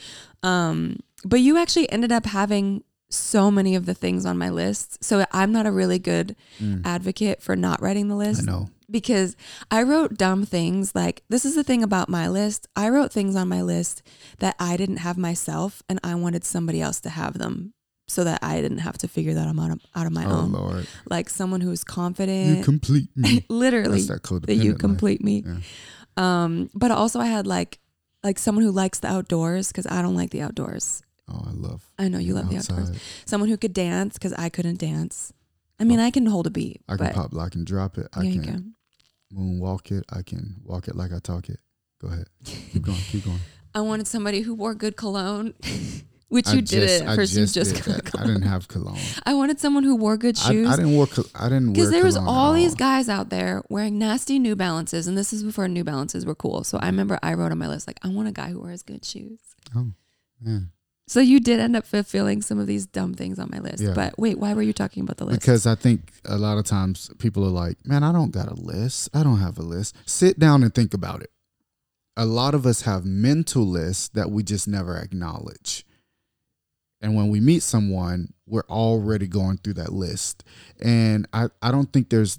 [0.45, 5.03] Um, but you actually ended up having so many of the things on my list.
[5.03, 6.83] So I'm not a really good Mm.
[6.85, 8.69] advocate for not writing the I list know.
[8.91, 9.37] Because
[9.71, 10.95] I wrote dumb things.
[10.95, 12.67] Like, this is the thing about my list.
[12.77, 14.03] I wrote things on my list
[14.39, 17.75] that I didn't have myself, and I wanted somebody else to have them
[18.07, 20.53] so that I didn't have to figure that out of, out of my oh own.
[20.53, 22.59] Lord, Like, someone who's confident.
[22.59, 23.45] you complete me.
[23.49, 24.47] literally, That's that codependent.
[24.47, 24.81] that you life.
[24.81, 25.45] complete me.
[25.47, 25.57] Yeah.
[26.17, 27.79] Um, but also, I had like,
[28.25, 31.03] like someone who likes the outdoors because I don't like the outdoors.
[31.31, 31.85] Oh, I love.
[31.99, 32.99] I know you love the outdoors.
[33.27, 35.33] Someone who could dance because I couldn't dance.
[35.79, 38.09] I mean, I can hold a beat, I can pop lock and drop it.
[38.13, 38.75] I yeah, you can can.
[39.35, 40.05] Moonwalk it.
[40.11, 41.61] I can walk it like I talk it.
[42.01, 42.27] Go ahead.
[42.45, 42.99] Keep going.
[42.99, 43.39] Keep going.
[43.75, 45.55] I wanted somebody who wore good cologne,
[46.29, 47.09] which I you did just- it.
[47.09, 48.11] I first, just just did.
[48.17, 48.99] I didn't have cologne.
[49.27, 50.69] I wanted someone who wore good shoes.
[50.69, 51.07] I didn't wear.
[51.35, 52.77] I didn't because there was all these all.
[52.77, 56.65] guys out there wearing nasty New Balances, and this is before New Balances were cool.
[56.65, 58.83] So I remember I wrote on my list like, I want a guy who wears
[58.83, 59.41] good shoes.
[59.77, 59.89] Oh,
[60.41, 60.59] yeah.
[61.09, 63.83] So you did end up fulfilling some of these dumb things on my list.
[63.83, 63.95] Yeah.
[63.95, 65.41] But wait, why were you talking about the list?
[65.41, 68.55] Because I think a lot of times people are like, man, I don't got a
[68.55, 69.09] list.
[69.15, 69.97] I don't have a list.
[70.05, 71.31] Sit down and think about it.
[72.17, 75.87] A lot of us have mental lists that we just never acknowledge.
[77.01, 80.45] And when we meet someone, we're already going through that list.
[80.81, 82.39] And I, I don't think there's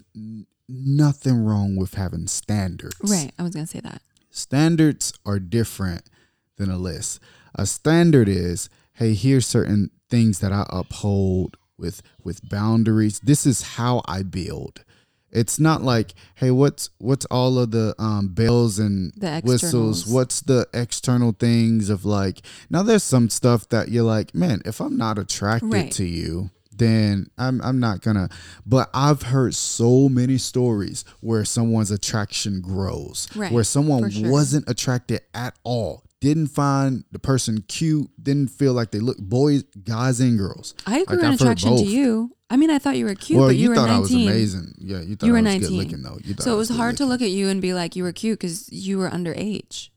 [0.68, 2.98] nothing wrong with having standards.
[3.04, 4.02] right, I was gonna say that.
[4.30, 6.04] Standards are different
[6.58, 7.20] than a list.
[7.56, 13.20] A standard is, hey, here's certain things that I uphold with with boundaries.
[13.22, 14.84] This is how I build.
[15.32, 20.08] It's not like, hey, what's what's all of the um, bells and The whistles?
[20.08, 22.42] What's the external things of like?
[22.70, 25.92] Now there's some stuff that you're like, man, if I'm not attracted Right.
[25.94, 28.30] to you, then I'm I'm not gonna.
[28.66, 34.32] But I've heard so many stories where someone's attraction grows, Right, where someone sure.
[34.32, 39.64] wasn't attracted at all, didn't find the person cute, didn't feel like they look boys,
[39.84, 40.74] guys and girls.
[40.86, 42.36] I grew Like, an I've attraction to you.
[42.50, 43.96] I mean, I thought you were cute, well, but you, you, were thought 19.
[43.96, 44.74] I was amazing.
[44.80, 45.70] Yeah, you thought You were I was 19.
[45.70, 46.18] good looking though.
[46.24, 48.12] You So it was good hard to look at you and be like, you were
[48.12, 49.90] cute because you were underage.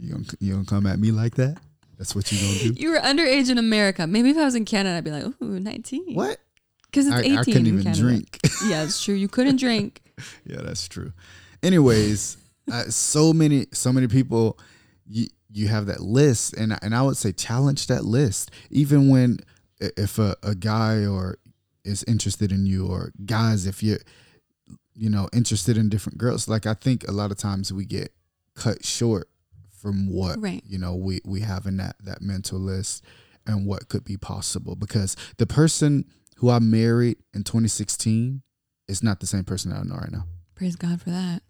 [0.00, 1.56] You gonna you gonna come at me like that?
[1.98, 2.80] That's what you gonna do?
[2.80, 4.06] You were underage in America.
[4.06, 6.14] Maybe if I was in Canada, I'd be like, ooh, 19.
[6.14, 6.38] what?
[6.90, 7.38] Because it's I, 18.
[7.38, 8.00] I couldn't even Canada.
[8.00, 8.38] drink.
[8.66, 9.14] Yeah, it's true.
[9.14, 10.02] You couldn't drink.
[10.44, 11.12] yeah, that's true.
[11.64, 12.36] Anyways,
[12.70, 14.58] uh, so many so many people
[15.06, 19.38] you you have that list and and I would say challenge that list even when
[19.80, 21.38] if a, a guy or
[21.84, 23.98] is interested in you or guys if you're
[24.94, 28.12] you know interested in different girls like I think a lot of times we get
[28.54, 29.28] cut short
[29.70, 30.62] from what Right.
[30.66, 33.04] you know we we have in that that mental list
[33.46, 36.04] and what could be possible because the person
[36.36, 38.42] who I married in 2016
[38.88, 40.24] is not the same person that I know right now
[40.54, 41.42] Praise God for that.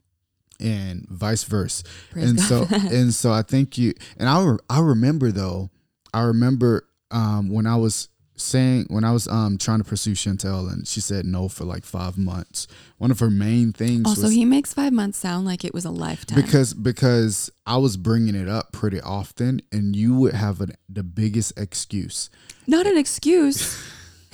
[0.60, 1.84] And vice versa.
[2.10, 5.70] Praise and God so and so I think you and I re- I remember though
[6.12, 10.66] I remember um, when I was saying when I was um, trying to pursue Chantelle
[10.68, 12.66] and she said no for like five months.
[12.98, 15.84] One of her main things Also, was he makes five months sound like it was
[15.84, 16.40] a lifetime.
[16.40, 21.02] because because I was bringing it up pretty often and you would have an, the
[21.04, 22.28] biggest excuse.
[22.66, 23.80] Not an excuse.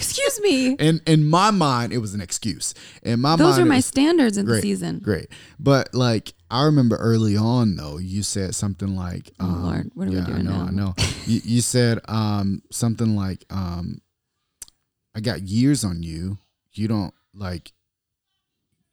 [0.00, 0.76] Excuse me.
[0.78, 2.72] And in my mind, it was an excuse.
[3.02, 4.98] In my Those mind, are my was- standards in the season.
[5.00, 5.28] Great.
[5.58, 10.08] But like I remember early on though, you said something like Oh, um, Lord, what
[10.08, 10.66] are we doing I know, now?
[10.66, 10.94] I know.
[11.26, 14.00] you, you said um something like um
[15.14, 16.38] I got years on you.
[16.72, 17.72] You don't like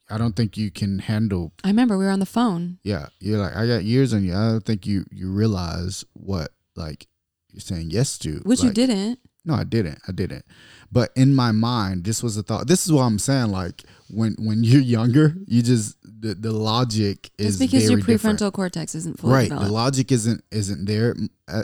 [0.09, 2.79] I don't think you can handle I remember we were on the phone.
[2.83, 4.33] yeah, you're like I got years on you.
[4.33, 7.07] I don't think you you realize what like
[7.51, 8.41] you're saying yes to.
[8.43, 9.19] Which you didn't.
[9.45, 9.99] no, I didn't.
[10.07, 10.45] I didn't.
[10.91, 12.67] But in my mind, this was a thought.
[12.67, 13.51] This is what I'm saying.
[13.51, 18.37] Like when when you're younger, you just the, the logic is Just because your prefrontal
[18.37, 18.53] different.
[18.53, 19.43] cortex isn't fully right.
[19.49, 19.67] developed.
[19.67, 21.15] The logic isn't isn't there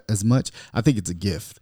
[0.10, 0.52] as much.
[0.74, 1.60] I think it's a gift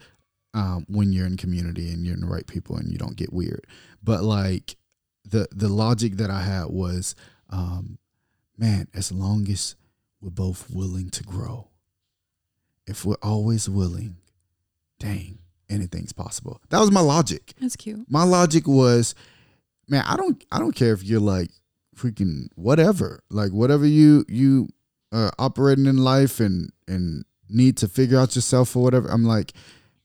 [0.54, 3.32] um, when you're in community and you're in the right people and you don't get
[3.32, 3.66] weird.
[4.04, 4.76] But like
[5.24, 7.16] the the logic that I had was,
[7.50, 7.98] um,
[8.58, 9.76] man, as long as
[10.20, 11.70] we're both willing to grow,
[12.88, 14.18] if we're always willing,
[15.00, 15.40] dang,
[15.72, 16.62] anything's possible.
[16.70, 17.54] That was my logic.
[17.60, 18.06] That's cute.
[18.10, 19.16] My logic was,
[19.88, 21.50] man, I don't I don't care if you're like
[21.96, 24.70] freaking whatever, like whatever you you
[25.12, 29.10] uh, operating in life and and need to figure out yourself or whatever.
[29.10, 29.54] I'm like,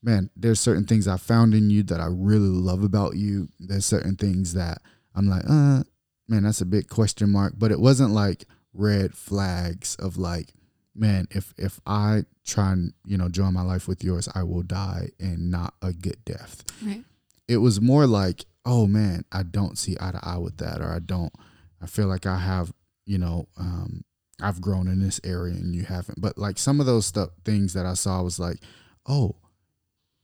[0.03, 3.49] man, there's certain things I found in you that I really love about you.
[3.59, 4.83] There's certain things that
[5.15, 5.85] I'm like, uh,
[6.29, 7.55] man, that's a big question mark.
[7.57, 10.53] But it wasn't like red flags of like,
[10.99, 14.63] man, if if I try and you know join my life with yours, I will
[14.63, 17.05] die and not a good death Right.
[17.49, 20.91] it was more like, oh man, I don't see eye to eye with that, or
[20.93, 21.33] I don't,
[21.81, 22.73] I feel like I have,
[23.05, 24.05] you know, um,
[24.43, 26.21] I've grown in this area and you haven't.
[26.21, 28.59] But like some of those stuff, things that I saw was like,
[29.07, 29.37] oh,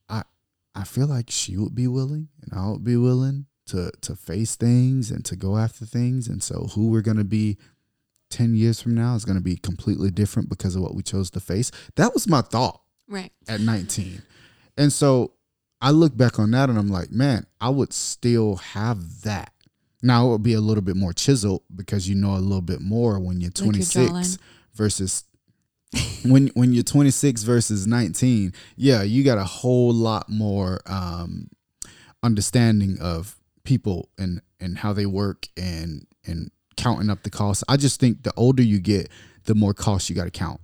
[0.08, 0.22] I,
[0.74, 4.56] I feel like she would be willing and I would be willing to to face
[4.56, 7.56] things and to go after things, and so who we're gonna be.
[8.33, 11.31] 10 years from now is going to be completely different because of what we chose
[11.31, 11.71] to face.
[11.97, 13.31] That was my thought Right.
[13.47, 14.23] at 19.
[14.77, 15.33] And so
[15.81, 19.53] I look back on that and I'm like, man, I would still have that.
[20.03, 22.81] Now it would be a little bit more chiseled because you know a little bit
[22.81, 24.38] more when you're Like your 26 jawline.
[24.75, 25.25] versus
[26.25, 28.53] when when you're 26 versus 19.
[28.77, 31.49] Yeah, you got a whole lot more um
[32.23, 36.51] understanding of people and and how they work and and
[36.83, 37.62] counting up the costs.
[37.68, 39.09] I just think the older you get,
[39.45, 40.61] the more costs you got to count.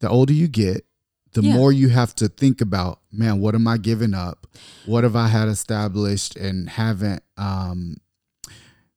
[0.00, 0.84] The older you get,
[1.32, 1.54] the Yeah.
[1.54, 4.46] more you have to think about, man, what am I giving up?
[4.86, 7.96] What have I had established and haven't um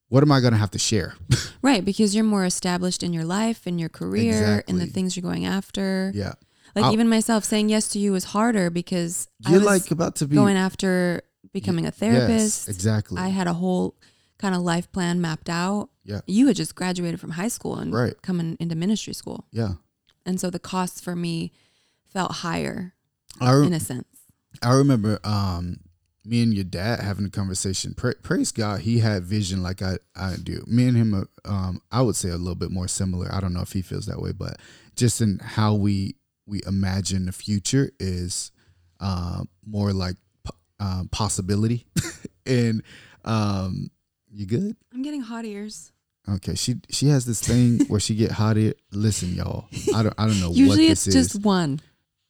[0.10, 1.16] what am I going to have to share?
[1.62, 1.84] Right.
[1.84, 5.46] Because you're more established in your life in your career in the things you're going
[5.46, 6.12] after.
[6.14, 6.34] yeah.
[6.76, 10.16] Like I'll- even myself saying yes to you was harder because You're was like about
[10.18, 11.22] to be going after
[11.54, 12.70] becoming a Yes, therapist.
[12.70, 13.18] exactly.
[13.20, 13.96] I had a whole
[14.38, 15.90] kind of life plan mapped out.
[16.04, 16.22] Yeah.
[16.28, 18.20] You had just graduated from high school and Right.
[18.22, 19.46] coming into ministry school.
[19.52, 19.74] yeah.
[20.28, 21.52] And so the costs for me
[22.08, 22.94] felt higher
[23.40, 24.08] I re- in a sense.
[24.64, 25.82] I remember um,
[26.26, 27.94] me and your dad having a conversation.
[27.94, 30.64] Pra- praise God, he had vision like I, I do.
[30.66, 33.28] Me and him, are, um, I would say a little bit more similar.
[33.32, 34.58] I don't know if he feels that way, but
[34.96, 36.16] just in how we
[36.48, 38.52] we imagine the future is
[39.00, 40.16] uh, more like
[40.80, 41.86] um, possibility.
[42.48, 42.82] and
[43.26, 43.90] um,
[44.36, 44.76] you good?
[44.94, 45.92] I'm getting hot ears.
[46.28, 48.74] Okay, she she has this thing where she get hot ear.
[48.92, 51.40] Listen, y'all, I don't I don't know Usually what it's just is.
[51.42, 51.80] one.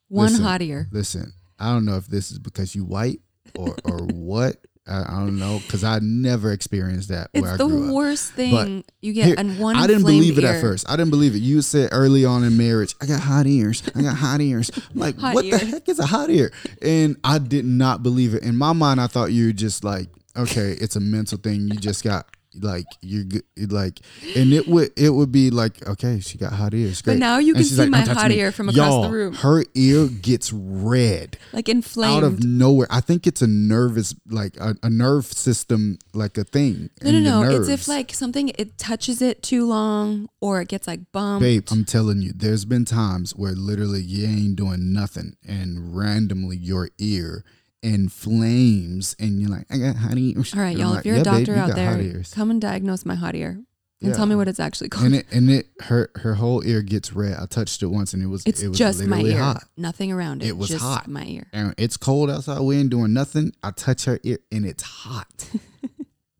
[0.08, 0.44] One Listen.
[0.44, 0.86] hot ear.
[0.92, 3.20] Listen, I don't know if this is because you white
[3.54, 4.56] or or what.
[4.88, 7.92] I, I don't know because I never experienced that where It's I the grew up.
[7.94, 10.50] worst thing you get Here, and one I didn't believe it ear.
[10.52, 10.88] at first.
[10.88, 11.38] I didn't believe it.
[11.38, 13.82] You said early on in marriage, I got hot ears.
[13.96, 14.70] I got hot ears.
[14.94, 15.58] I'm like, Hot what ear.
[15.58, 16.52] the heck is a hot ear?
[16.82, 18.44] And I did not believe it.
[18.44, 21.68] In my mind, I thought you were just like, okay, it's a mental thing.
[21.68, 22.26] You just got
[22.58, 24.00] like you're good, like,
[24.34, 27.02] and it would it would be like, okay, she got hot ears.
[27.02, 27.18] But Great.
[27.18, 29.34] now you And can see like, my hot me." ear from across the Y'all, room.
[29.34, 32.14] Her ear gets red like inflamed.
[32.16, 32.86] out of nowhere.
[32.90, 36.88] I think it's a nervous, like a, a nerve system, like a thing.
[37.02, 37.42] no, no, no.
[37.60, 41.42] It's if like something it touches it too long or it gets like bumped.
[41.42, 46.56] Babe, I'm telling you, there's been times where literally you ain't doing nothing and randomly
[46.56, 47.44] your ear
[47.86, 50.54] inflames and you're like, I got hot ears.
[50.54, 50.90] All right, y'all.
[50.90, 53.04] like, if you're "Yeah, a doctor babe, you out there, hot ears." come and diagnose
[53.04, 54.12] my hot ear and Yeah.
[54.14, 55.06] tell me what it's actually called.
[55.06, 57.36] and it and it her her whole ear gets red.
[57.40, 59.64] I touched it once and it was it's it was just my ear, hot.
[59.76, 60.48] nothing around it.
[60.48, 61.08] It was just hot.
[61.08, 61.46] My ear.
[61.52, 62.60] And it's cold outside.
[62.60, 63.52] We ain't doing nothing.
[63.62, 65.48] I touch her ear and it's hot.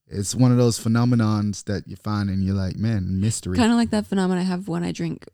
[0.09, 3.57] it's one of those phenomenons that you find and you're like, man, mystery.
[3.57, 5.26] Kind of like that phenomenon I have when I drink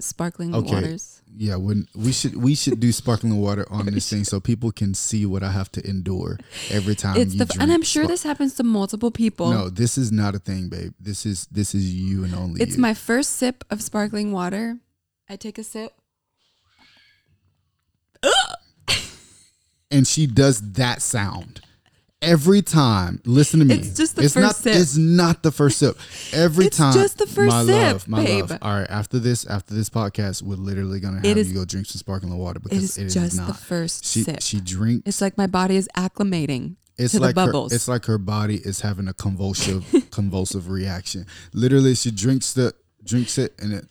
[0.00, 0.74] sparkling Okay.
[0.74, 1.22] waters.
[1.34, 4.92] yeah, when we should we should do sparkling water on this thing so people can
[4.92, 6.38] see what I have to endure
[6.70, 7.16] every time.
[7.16, 9.50] It's you the drink and I'm sure this happens to multiple people.
[9.50, 10.92] No, this is not a thing, babe.
[11.00, 12.82] This is this is you and only it's you.
[12.82, 14.78] my first sip of sparkling water.
[15.28, 15.92] I take a sip.
[19.90, 21.60] and she does that sound
[22.22, 23.20] every time.
[23.24, 23.74] Listen to me.
[23.76, 24.76] It's just the it's first not, sip.
[24.76, 25.96] It's not the first sip.
[26.32, 26.92] Every It's time.
[26.94, 28.50] just the first my sip, love, my babe.
[28.50, 28.58] love.
[28.62, 31.64] All right, after this, after this podcast, we're literally gonna have It is- you go
[31.64, 33.46] drink some sparkling water It because it's just not.
[33.48, 34.42] the first she sip.
[34.42, 35.02] she drinks.
[35.06, 37.72] It's like my body is acclimating It's to like the her, bubbles.
[37.72, 41.26] it's like her body is having a convulsive convulsive reaction.
[41.52, 43.86] Literally, she drinks the drinks it and it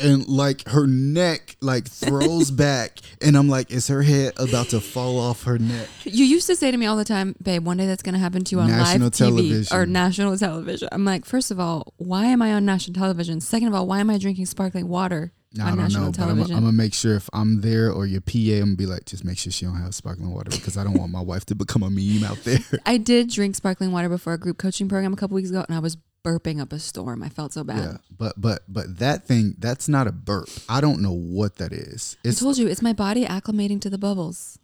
[0.00, 4.80] and like her neck like throws back and I'm like, is her head about to
[4.80, 5.88] fall off her neck?
[6.04, 8.18] you used to say to me all the time, babe, one day that's going to
[8.20, 9.76] happen to you on National live TV television.
[9.76, 10.88] or national television.
[10.92, 13.40] I'm like, first of all, why am I on national television?
[13.40, 16.12] Second of all, why am I drinking sparkling water No, on I don't national know,
[16.12, 16.56] television?
[16.56, 19.24] I'm gonna make sure if I'm there or your PA, I'm gonna be like, just
[19.24, 21.82] make sure she don't have sparkling water because I don't want my wife to become
[21.82, 22.60] a meme out there.
[22.86, 25.76] I did drink sparkling water before a group coaching program a couple weeks ago, and
[25.76, 25.96] I was
[26.28, 27.22] burping up a storm.
[27.22, 27.78] I felt so bad.
[27.78, 30.48] Yeah, but but but that thing, that's not a burp.
[30.68, 32.16] I don't know what that is.
[32.24, 34.58] I It's told you, it's my body acclimating to the bubbles.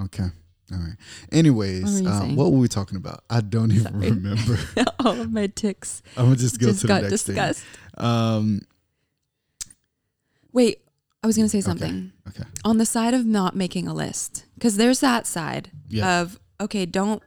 [0.00, 0.28] okay.
[0.72, 0.96] All right.
[1.30, 3.24] Anyways, What were um, what were we talking about?
[3.28, 4.10] I don't even Sorry.
[4.10, 4.58] remember.
[5.00, 7.62] all of my ticks I'm gonna just go just to the next discussed.
[7.62, 8.04] thing.
[8.06, 8.60] Um.
[10.52, 10.82] Wait,
[11.22, 12.12] I was going to say something.
[12.28, 12.44] Okay.
[12.64, 16.20] on the side of not making a list because there's that side Yeah.
[16.20, 17.22] of okay don't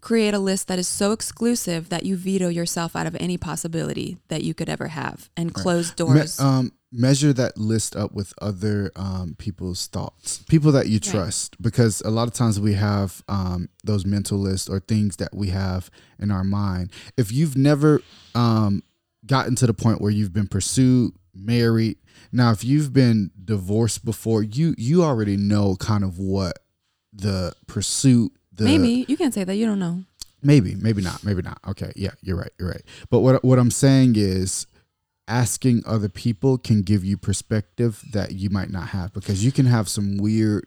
[0.00, 4.18] create a list that is so exclusive that you veto yourself out of any possibility
[4.28, 8.32] that you could ever have and close Me- doors um, measure that list up with
[8.40, 13.22] other um, people's thoughts, people that you trust, because a lot of times we have
[13.28, 16.90] um, those mental lists or things that we have in our mind.
[17.16, 18.00] If you've never
[18.34, 18.82] um,
[19.26, 21.98] gotten to the point where you've been pursued, married,
[22.32, 26.58] now if you've been divorced before, you you already know kind of what
[27.12, 28.32] the pursuit.
[28.58, 29.06] The, maybe.
[29.08, 29.54] You can't say that.
[29.54, 30.04] You don't know.
[30.42, 31.58] Maybe, maybe not, maybe not.
[31.66, 32.82] Okay, yeah, you're right, you're right.
[33.10, 34.66] But what what I'm saying is
[35.26, 39.66] asking other people can give you perspective that you might not have because you can
[39.66, 40.66] have some weird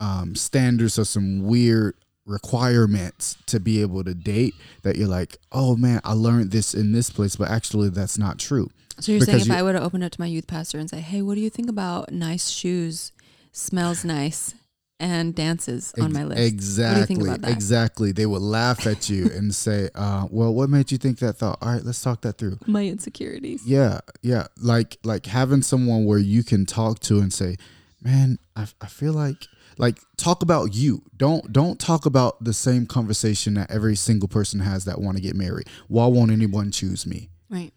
[0.00, 1.94] um, standards or some weird
[2.26, 6.92] requirements to be able to date that you're like, oh man, I learned this in
[6.92, 8.68] this place, but actually that's not true.
[8.98, 11.00] so you're saying if i would have opened up to my youth pastor and say
[11.00, 13.12] hey what do you think about nice shoes?
[13.52, 14.54] Smells nice
[14.98, 16.84] and dances on my list Exactly.
[16.86, 18.12] what do you think about that Exactly.
[18.12, 21.58] They would laugh at you and say, uh, well, what made you think that thought?
[21.60, 22.58] All right, let's talk that through.
[22.66, 24.46] my insecurities Yeah, yeah.
[24.60, 27.56] Like like having someone where you can talk to and say,
[28.02, 29.46] "Man, I, I feel like
[29.78, 31.02] like talk about you.
[31.16, 35.22] Don't don't talk about the same conversation that every single person has that want to
[35.22, 35.68] get married.
[35.88, 37.72] Why won't anyone choose me?" right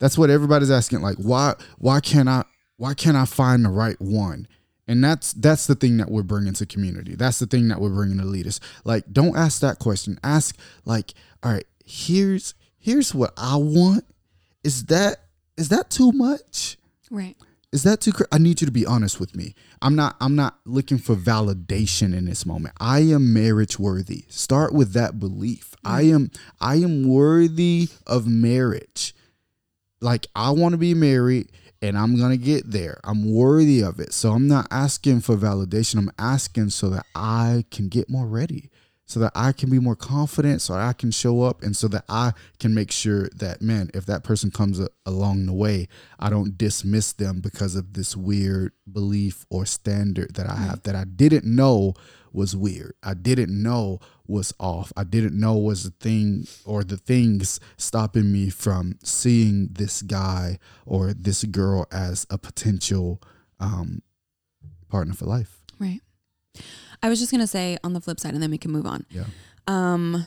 [0.00, 2.44] That's what everybody's asking like, "Why why can't I
[2.76, 4.48] why can't I find the right one?"
[4.86, 7.14] And that's that's the thing that we're bringing to community.
[7.14, 8.60] That's the thing that we're bringing to leaders.
[8.84, 10.18] Like, don't ask that question.
[10.22, 14.04] Ask like, "All right, here's here's what I want.
[14.62, 15.22] Is that
[15.56, 16.76] is that too much?
[17.10, 17.36] right
[17.72, 18.12] Is that too?
[18.12, 19.54] Cr- I need you to be honest with me.
[19.80, 20.16] I'm not.
[20.20, 22.74] I'm not looking for validation in this moment.
[22.78, 24.24] I am marriage worthy.
[24.28, 25.74] Start with that belief.
[25.84, 26.30] I am.
[26.60, 29.14] I am worthy of marriage.
[30.00, 31.50] Like I want to be married,
[31.82, 33.00] and I'm gonna get there.
[33.04, 34.12] I'm worthy of it.
[34.12, 35.98] So I'm not asking for validation.
[35.98, 38.70] I'm asking so that I can get more ready.
[39.06, 42.04] So that I can be more confident, so I can show up, and so that
[42.08, 46.30] I can make sure that, man, if that person comes a- along the way, I
[46.30, 51.04] don't dismiss them because of this weird belief or standard that I have that I
[51.04, 51.92] didn't know
[52.34, 52.94] was weird.
[53.02, 54.92] I didn't know was off.
[54.96, 60.58] I didn't know was the thing or the things stopping me from seeing this guy
[60.84, 63.22] or this girl as a potential
[63.60, 64.02] um,
[64.88, 65.62] partner for life.
[65.78, 66.00] Right.
[67.02, 69.06] I was just gonna say on the flip side, and then we can move on.
[69.10, 69.24] Yeah.
[69.66, 70.26] Um,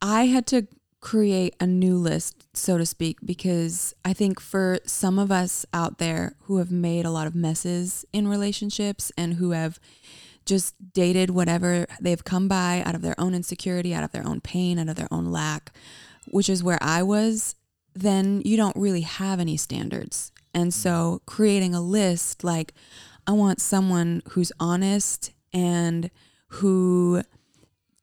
[0.00, 0.66] I had to
[1.00, 5.98] create a new list, so to speak, because I think for some of us out
[5.98, 9.78] there who have made a lot of messes in relationships and who have
[10.48, 14.40] just dated whatever they've come by out of their own insecurity, out of their own
[14.40, 15.72] pain, out of their own lack,
[16.28, 17.54] which is where I was,
[17.94, 20.32] then you don't really have any standards.
[20.54, 22.72] And so creating a list like,
[23.26, 26.10] I want someone who's honest and
[26.48, 27.22] who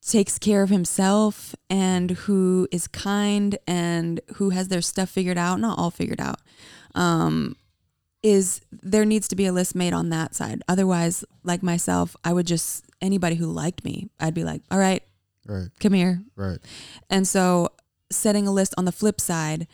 [0.07, 5.59] takes care of himself and who is kind and who has their stuff figured out,
[5.59, 6.39] not all figured out,
[6.93, 7.55] um,
[8.25, 10.63] is there needs to be a list made on that side.
[10.67, 15.03] Otherwise, like myself, I would just, anybody who liked me, I'd be like, all right,
[15.47, 15.67] Right.
[15.79, 16.23] come here.
[16.35, 16.57] Right.
[17.07, 17.69] And so
[18.11, 19.67] setting a list on the flip side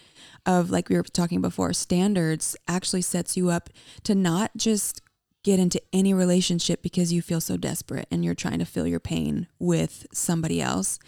[0.45, 3.69] of like we were talking before, standards actually sets you up
[4.03, 5.01] to not just
[5.43, 8.99] get into any relationship because you feel so desperate and you're trying to fill your
[8.99, 10.99] pain with somebody else.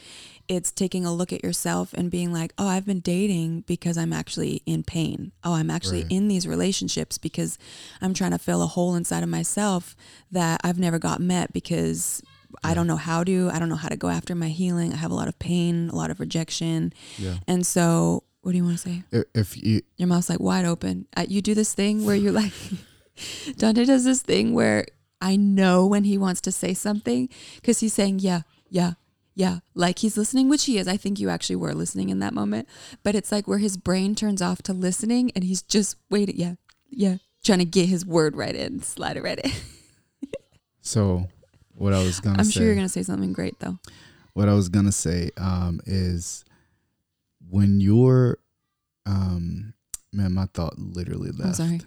[0.56, 4.14] It's taking a look at yourself and being like, oh, I've been dating because I'm
[4.14, 5.32] actually in pain.
[5.43, 6.12] Oh, I'm actually Right.
[6.12, 7.58] in these relationships because
[8.01, 9.95] I'm trying to fill a hole inside of myself
[10.32, 12.22] that I've never got met because
[12.64, 13.49] I don't know how to.
[13.51, 14.93] I don't know how to go after my healing.
[14.93, 16.93] I have a lot of pain, a lot of rejection.
[17.18, 17.38] Yeah.
[17.47, 19.04] And so, what do you want to say?
[19.12, 21.08] If, if you Your mouth's like wide open.
[21.18, 22.54] Uh, you do this thing where you're like,
[23.58, 24.86] Donta does this thing where
[25.22, 28.93] I know when he wants to say something because he's saying, yeah, yeah,
[29.36, 29.59] yeah.
[29.73, 30.88] Like he's listening, which he is.
[30.88, 32.67] I think you actually were listening in that moment.
[33.03, 36.36] But it's like where his brain turns off to listening and he's just waiting.
[36.38, 36.55] Yeah,
[36.89, 37.17] yeah.
[37.43, 39.51] Trying to get his word right in, slide it right in.
[40.81, 41.27] so
[41.75, 43.79] what I was gonna I'm say sure you're going to say something great though.
[44.34, 46.45] what I was gonna say um, is
[47.49, 48.38] when you're
[49.05, 49.73] um,
[50.13, 51.59] man, my thought literally left.
[51.59, 51.81] I'm sorry.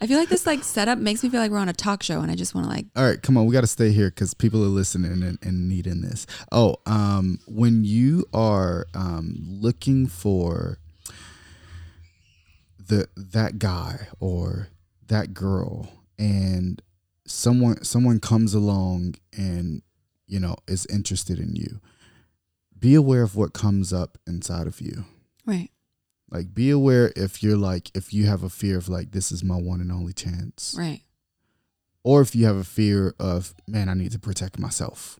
[0.00, 2.20] I feel like this like setup makes me feel like we're on a talk show
[2.20, 4.10] and I just want to like, All right, come on, we got to stay here
[4.10, 6.26] because people are listening and, and needing this.
[6.52, 10.78] Oh, um, when you are um, looking for
[12.90, 14.68] the that guy or
[15.08, 15.88] that girl,
[16.18, 16.82] and
[17.26, 19.82] someone someone comes along and
[20.26, 21.80] you know is interested in you,
[22.78, 25.04] be aware of what comes up inside of you.
[25.46, 25.70] right,
[26.30, 29.42] Like, be aware if you're like if you have a fear of like this is
[29.42, 30.74] my one and only chance.
[30.78, 31.02] Right,
[32.04, 35.18] or if you have a fear of man i need to protect myself.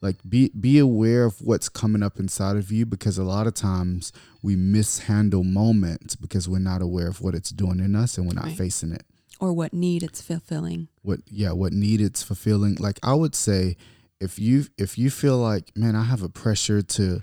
[0.00, 3.54] Like be be aware of what's coming up inside of you because a lot of
[3.54, 8.26] times we mishandle moments because we're not aware of what it's doing in us and
[8.26, 8.56] we're not Right.
[8.58, 9.04] facing it.
[9.38, 10.88] Or what need it's fulfilling.
[11.02, 12.74] what yeah what need it's fulfilling.
[12.80, 13.76] Like i would say
[14.20, 17.22] if you if you feel like man i have a pressure to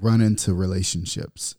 [0.00, 1.54] run into relationships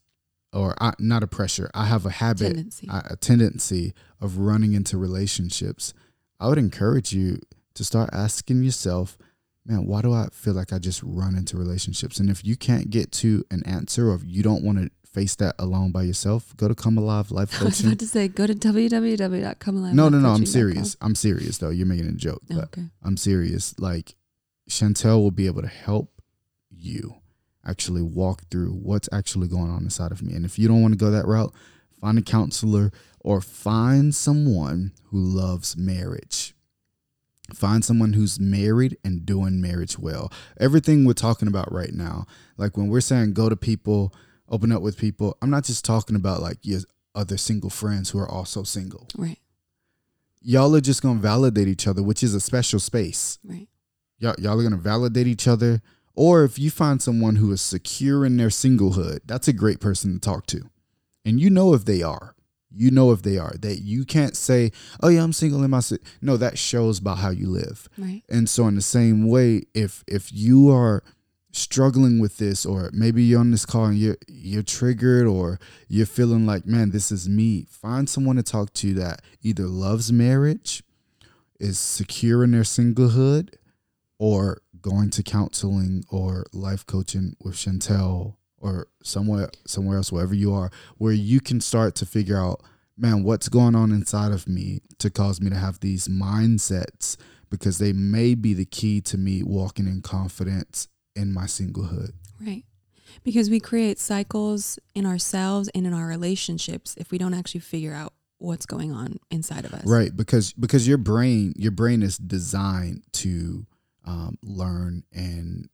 [0.54, 2.88] or I, not a pressure i have a habit Tendency.
[2.92, 5.94] a tendency of running into relationships
[6.40, 7.38] i would encourage you
[7.76, 9.18] to start asking yourself
[9.66, 12.90] man why do i feel like i just run into relationships and if you can't
[12.90, 16.56] get to an answer or if you don't want to face that alone by yourself
[16.56, 17.64] go to come alive life Coaching.
[17.66, 19.94] I was about to say, go to www.comealive.
[19.94, 22.84] no no no i'm serious i'm serious though you're making a joke but Okay.
[23.04, 23.78] I'm serious.
[23.80, 24.16] Like
[24.70, 26.22] Chantelle will be able to help
[26.70, 27.16] you
[27.66, 30.34] actually walk through what's actually going on inside of me.
[30.34, 31.54] And if you don't want to go that route,
[32.00, 36.54] find a counselor or find someone who loves marriage.
[37.54, 40.32] Find someone who's married and doing marriage well.
[40.60, 42.26] Everything we're talking about right now,
[42.58, 44.14] like when we're saying go to people,
[44.48, 46.80] open up with people, I'm not just talking about like your
[47.14, 49.08] other single friends who are also single.
[49.18, 49.40] Right.
[50.42, 53.68] Y'all are just gonna validate each other, which is a special space Right.
[54.18, 55.82] y'all, y'all are gonna validate each other
[56.16, 60.14] or if you find someone who is secure in their singlehood that's a great person
[60.14, 60.62] to talk to
[61.26, 62.36] and you know if they are
[62.74, 64.72] you know if they are that you can't say
[65.04, 65.98] oh yeah i'm single in my si-.
[66.22, 68.24] no that shows about how you live Right.
[68.30, 71.04] and so in the same way if if you are
[71.54, 75.60] struggling with this or maybe you're on this call and you're you're triggered or
[75.90, 80.14] you're feeling like man this is me find someone to talk to that either loves
[80.14, 80.82] marriage
[81.60, 83.54] is secure in their singlehood
[84.18, 90.54] or going to counseling or life coaching with Chantelle or somewhere somewhere else wherever you
[90.54, 92.62] are where you can start to figure out
[92.98, 97.18] man what's going on inside of me to cause me to have these mindsets
[97.50, 102.64] because they may be the key to me walking in confidence in my singlehood Right.
[103.24, 107.94] Because we create cycles in ourselves and in our relationships if we don't actually figure
[107.94, 109.84] out what's going on inside of us.
[109.86, 113.66] right because because your brain your brain is designed to
[114.06, 115.70] um, learn and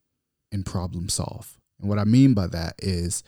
[0.52, 1.58] and problem solve.
[1.80, 3.24] And what i mean by that is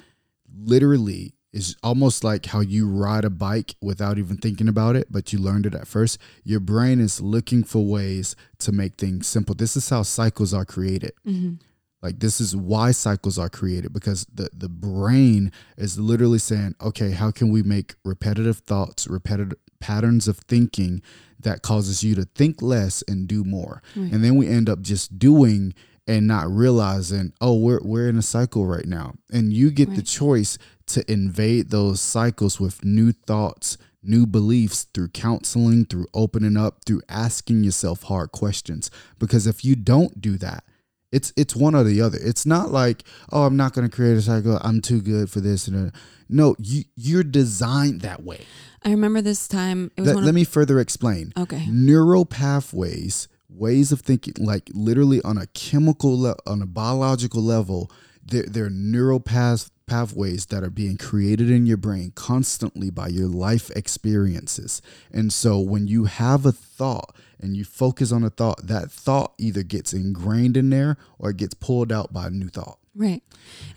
[0.58, 5.34] literally is almost like how you ride a bike without even thinking about it but
[5.34, 6.20] you learned it at first.
[6.44, 9.56] Your brain is looking for ways to make things simple.
[9.56, 11.14] This is how cycles are created.
[11.24, 11.56] Hmm
[12.02, 17.12] Like this is why cycles are created because the the brain is literally saying, okay,
[17.12, 21.02] how can we make repetitive thoughts, repetitive patterns of thinking
[21.40, 23.82] that causes you to think less and do more.
[23.96, 24.12] Right.
[24.12, 25.74] And then we end up just doing
[26.08, 29.14] and not realizing, oh, we're we're in a cycle right now.
[29.32, 30.58] And you get the choice
[30.88, 37.04] to invade those cycles with new thoughts, new beliefs through counseling, through opening up, through
[37.08, 38.90] asking yourself hard questions.
[39.20, 40.64] Because if you don't do that,
[41.12, 42.18] it's it's one or the other.
[42.22, 44.60] It's not like, oh, I'm not going to create a cycle.
[44.62, 45.68] I'm too good for this.
[45.68, 45.92] And
[46.28, 48.46] no, you you're designed that way.
[48.84, 49.92] I remember this time.
[49.98, 51.34] It was Let, of, me further explain.
[51.38, 51.66] Okay.
[51.70, 57.92] Neural pathways, ways of thinking, like literally on a chemical, le- on a biological level,
[58.24, 63.08] there, there are neural paths, pathways that are being created in your brain constantly by
[63.08, 64.82] your life experiences.
[65.12, 69.34] And so when you have a thought and you focus on a thought, that thought
[69.38, 72.80] either gets ingrained in there or it gets pulled out by a new thought.
[72.96, 73.24] Right.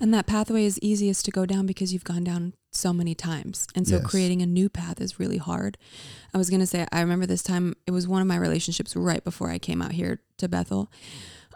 [0.01, 3.67] And that pathway is easiest to go down because you've gone down so many times.
[3.75, 4.07] And so Yes.
[4.07, 5.79] creating a new path is really hard.
[6.35, 8.97] I was going to say, I remember this time, it was one of my relationships
[8.97, 10.91] right before I came out here to Bethel,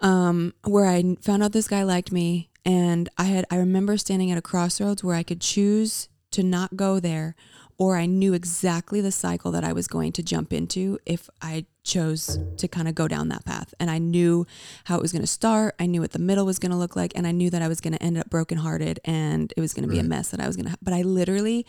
[0.03, 2.51] um, where I found out this guy liked me.
[2.65, 6.77] And I had, I remember standing at a crossroads where I could choose to not
[6.77, 7.35] go there,
[7.79, 11.67] or I knew exactly the cycle that I was going to jump into if I
[11.87, 13.73] chose to kind of go down that path.
[13.81, 14.47] And I knew
[14.85, 15.75] how it was going to start.
[15.79, 17.13] I knew what the middle was going to look like.
[17.15, 19.85] And I knew that I was going to end up brokenhearted and it was going
[19.89, 20.79] to be a mess that I was going to have.
[20.83, 21.65] But I literally,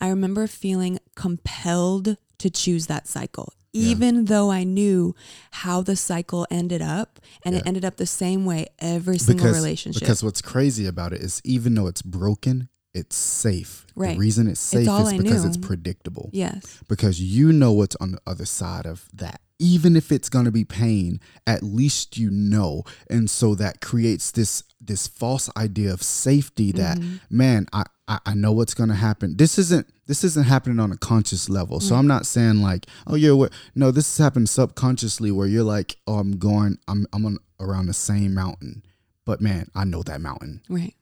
[0.00, 3.52] I remember feeling compelled to choose that cycle.
[3.72, 3.88] Yeah.
[3.88, 5.14] Even though I knew
[5.50, 10.00] how the cycle ended up, and it ended up the same way every single relationship.
[10.00, 13.86] Because what's crazy about it is even though it's broken, it's safe.
[13.94, 14.14] Right.
[14.14, 15.48] The reason it's safe all is I because knew.
[15.48, 16.28] it's predictable.
[16.32, 19.40] yes, Because you know what's on the other side of that.
[19.58, 22.82] Even if it's going to be pain, at least you know.
[23.08, 27.16] And so that creates this this false idea of safety that Mm-hmm.
[27.30, 29.36] man, I, I I know what's going to happen.
[29.36, 31.78] This isn't this isn't happening on a conscious level.
[31.80, 35.62] So I'm not saying like, oh yeah, what no, this is happening subconsciously where you're
[35.62, 38.82] like, oh, I'm going I'm I'm on around the same mountain.
[39.24, 40.62] But man, I know that mountain.
[40.68, 40.94] right.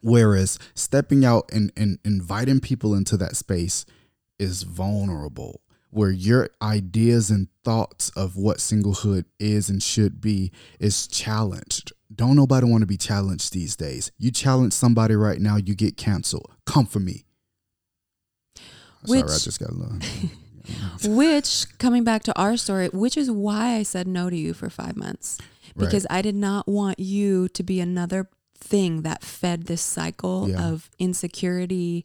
[0.00, 3.84] Whereas stepping out and, and inviting people into that space
[4.38, 11.06] is vulnerable, where your ideas and thoughts of what singlehood is and should be is
[11.06, 11.92] challenged.
[12.14, 14.10] Don't nobody want to be challenged these days.
[14.18, 16.50] You challenge somebody right now, you get canceled.
[16.66, 17.24] Come for me.
[19.04, 19.98] Sorry, I Which- just got a little.
[21.04, 24.68] Which, coming back to our story, which is why I said no to you for
[24.68, 25.38] five months.
[25.74, 25.86] Right.
[25.86, 28.28] Because I did not want you to be another
[28.58, 30.68] thing that fed this cycle Yeah.
[30.68, 32.04] of insecurity,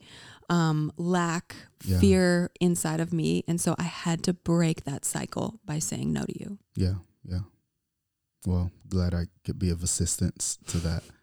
[0.50, 2.00] um, lack, Yeah.
[2.00, 3.44] fear inside of me.
[3.48, 6.58] And so I had to break that cycle by saying no to you.
[6.76, 7.42] Yeah, yeah.
[8.46, 11.04] Well, glad I could be of assistance to that.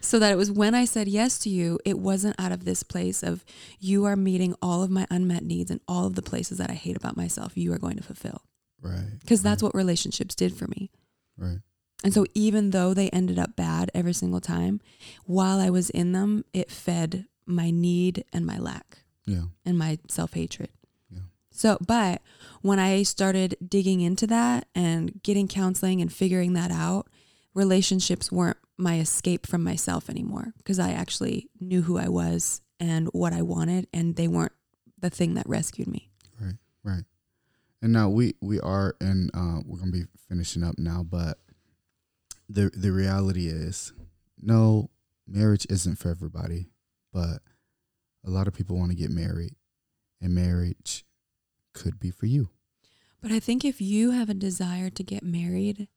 [0.00, 2.82] So that it was when I said yes to you, it wasn't out of this
[2.82, 3.44] place of
[3.78, 6.74] you are meeting all of my unmet needs and all of the places that I
[6.74, 8.42] hate about myself, you are going to fulfill.
[8.80, 9.18] Right.
[9.20, 10.90] Because that's what relationships did for me.
[11.36, 11.58] Right.
[12.02, 14.80] And so even though they ended up bad every single time,
[15.26, 19.44] while I was in them, it fed my need and my lack Yeah.
[19.64, 20.70] and my self-hatred.
[21.10, 21.20] Yeah.
[21.50, 22.22] So, but
[22.62, 27.08] when I started digging into that and getting counseling and figuring that out,
[27.54, 33.08] relationships weren't my escape from myself anymore because I actually knew who I was and
[33.12, 34.52] what I wanted and they weren't
[34.98, 36.10] the thing that rescued me.
[36.40, 37.04] Right, right.
[37.82, 41.38] And now we we are and uh we're gonna be finishing up now, but
[42.48, 43.92] the the reality is
[44.40, 44.90] no,
[45.26, 46.70] marriage isn't for everybody,
[47.14, 47.40] but
[48.26, 49.54] a lot of people want to get married
[50.20, 51.04] and marriage
[51.72, 52.50] could be for you.
[53.22, 55.88] But I think if you have a desire to get married,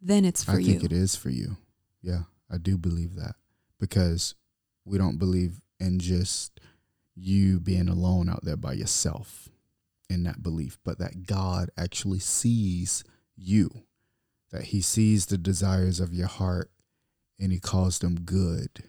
[0.00, 0.60] then it's for I you.
[0.60, 1.56] I think it is for you.
[2.02, 3.34] Yeah, I do believe that.
[3.80, 4.34] Because
[4.84, 6.60] we don't believe in just
[7.16, 9.48] you being alone out there by yourself
[10.08, 13.02] in that belief, but that God actually sees
[13.36, 13.70] you,
[14.50, 16.70] that He sees the desires of your heart
[17.40, 18.84] and He calls them good.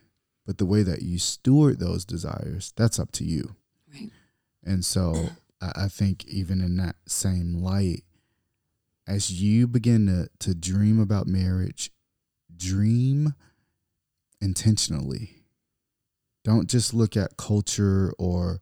[0.50, 3.56] But the way that you steward those desires, that's up to you.
[3.94, 4.10] Right.
[4.66, 5.30] And so
[5.62, 8.04] I, I think even in that same light,
[9.06, 11.92] as you begin to, to dream about marriage,
[12.58, 13.36] dream
[14.42, 15.44] intentionally.
[16.44, 18.60] Don't just look at culture or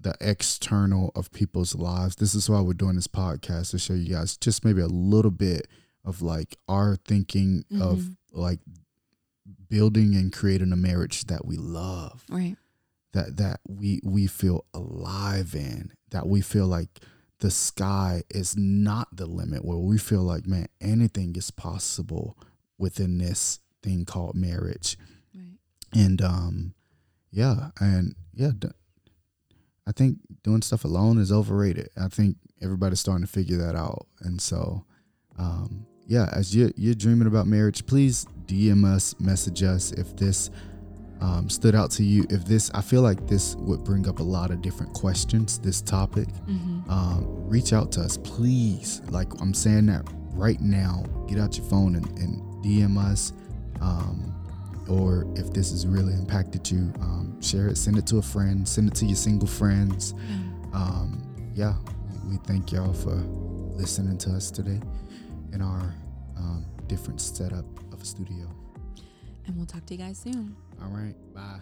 [0.00, 2.16] the external of people's lives.
[2.16, 5.30] This is why we're doing this podcast to show you guys just maybe a little
[5.30, 5.68] bit
[6.06, 8.16] of like our thinking of Mhm.
[8.32, 8.60] like
[9.68, 12.56] building and creating a marriage that we love Right.
[13.12, 17.00] that that we we feel alive in that we feel like
[17.40, 22.36] the sky is not the limit where we feel like man anything is possible
[22.78, 24.96] within this thing called marriage.
[25.34, 25.58] Right.
[25.92, 26.74] And um,
[27.30, 28.68] yeah, and yeah, d-
[29.86, 31.88] I think doing stuff alone is overrated.
[31.96, 34.84] I think everybody's starting to figure that out, and so
[35.38, 40.50] um, yeah, as you you're dreaming about marriage, please DM us, message us if this
[41.20, 42.26] um, stood out to you.
[42.30, 45.58] If this, I feel like this would bring up a lot of different questions.
[45.58, 46.90] This topic, Mm-hmm.
[46.90, 49.00] um, reach out to us, please.
[49.10, 51.04] Like I'm saying that right now.
[51.26, 53.32] Get out your phone and, and DM us.
[53.80, 54.32] Um,
[54.88, 58.66] or if this has really impacted you, um, share it, send it to a friend,
[58.68, 60.14] send it to your single friends.
[60.16, 60.78] Yeah.
[60.78, 61.74] Um, yeah,
[62.28, 63.14] we, thank y'all for
[63.74, 64.80] listening to us today
[65.52, 65.94] in our
[66.36, 67.64] um, different setup
[68.06, 68.48] studio.
[69.46, 70.56] And we'll talk to you guys soon.
[70.82, 71.60] All right, bye.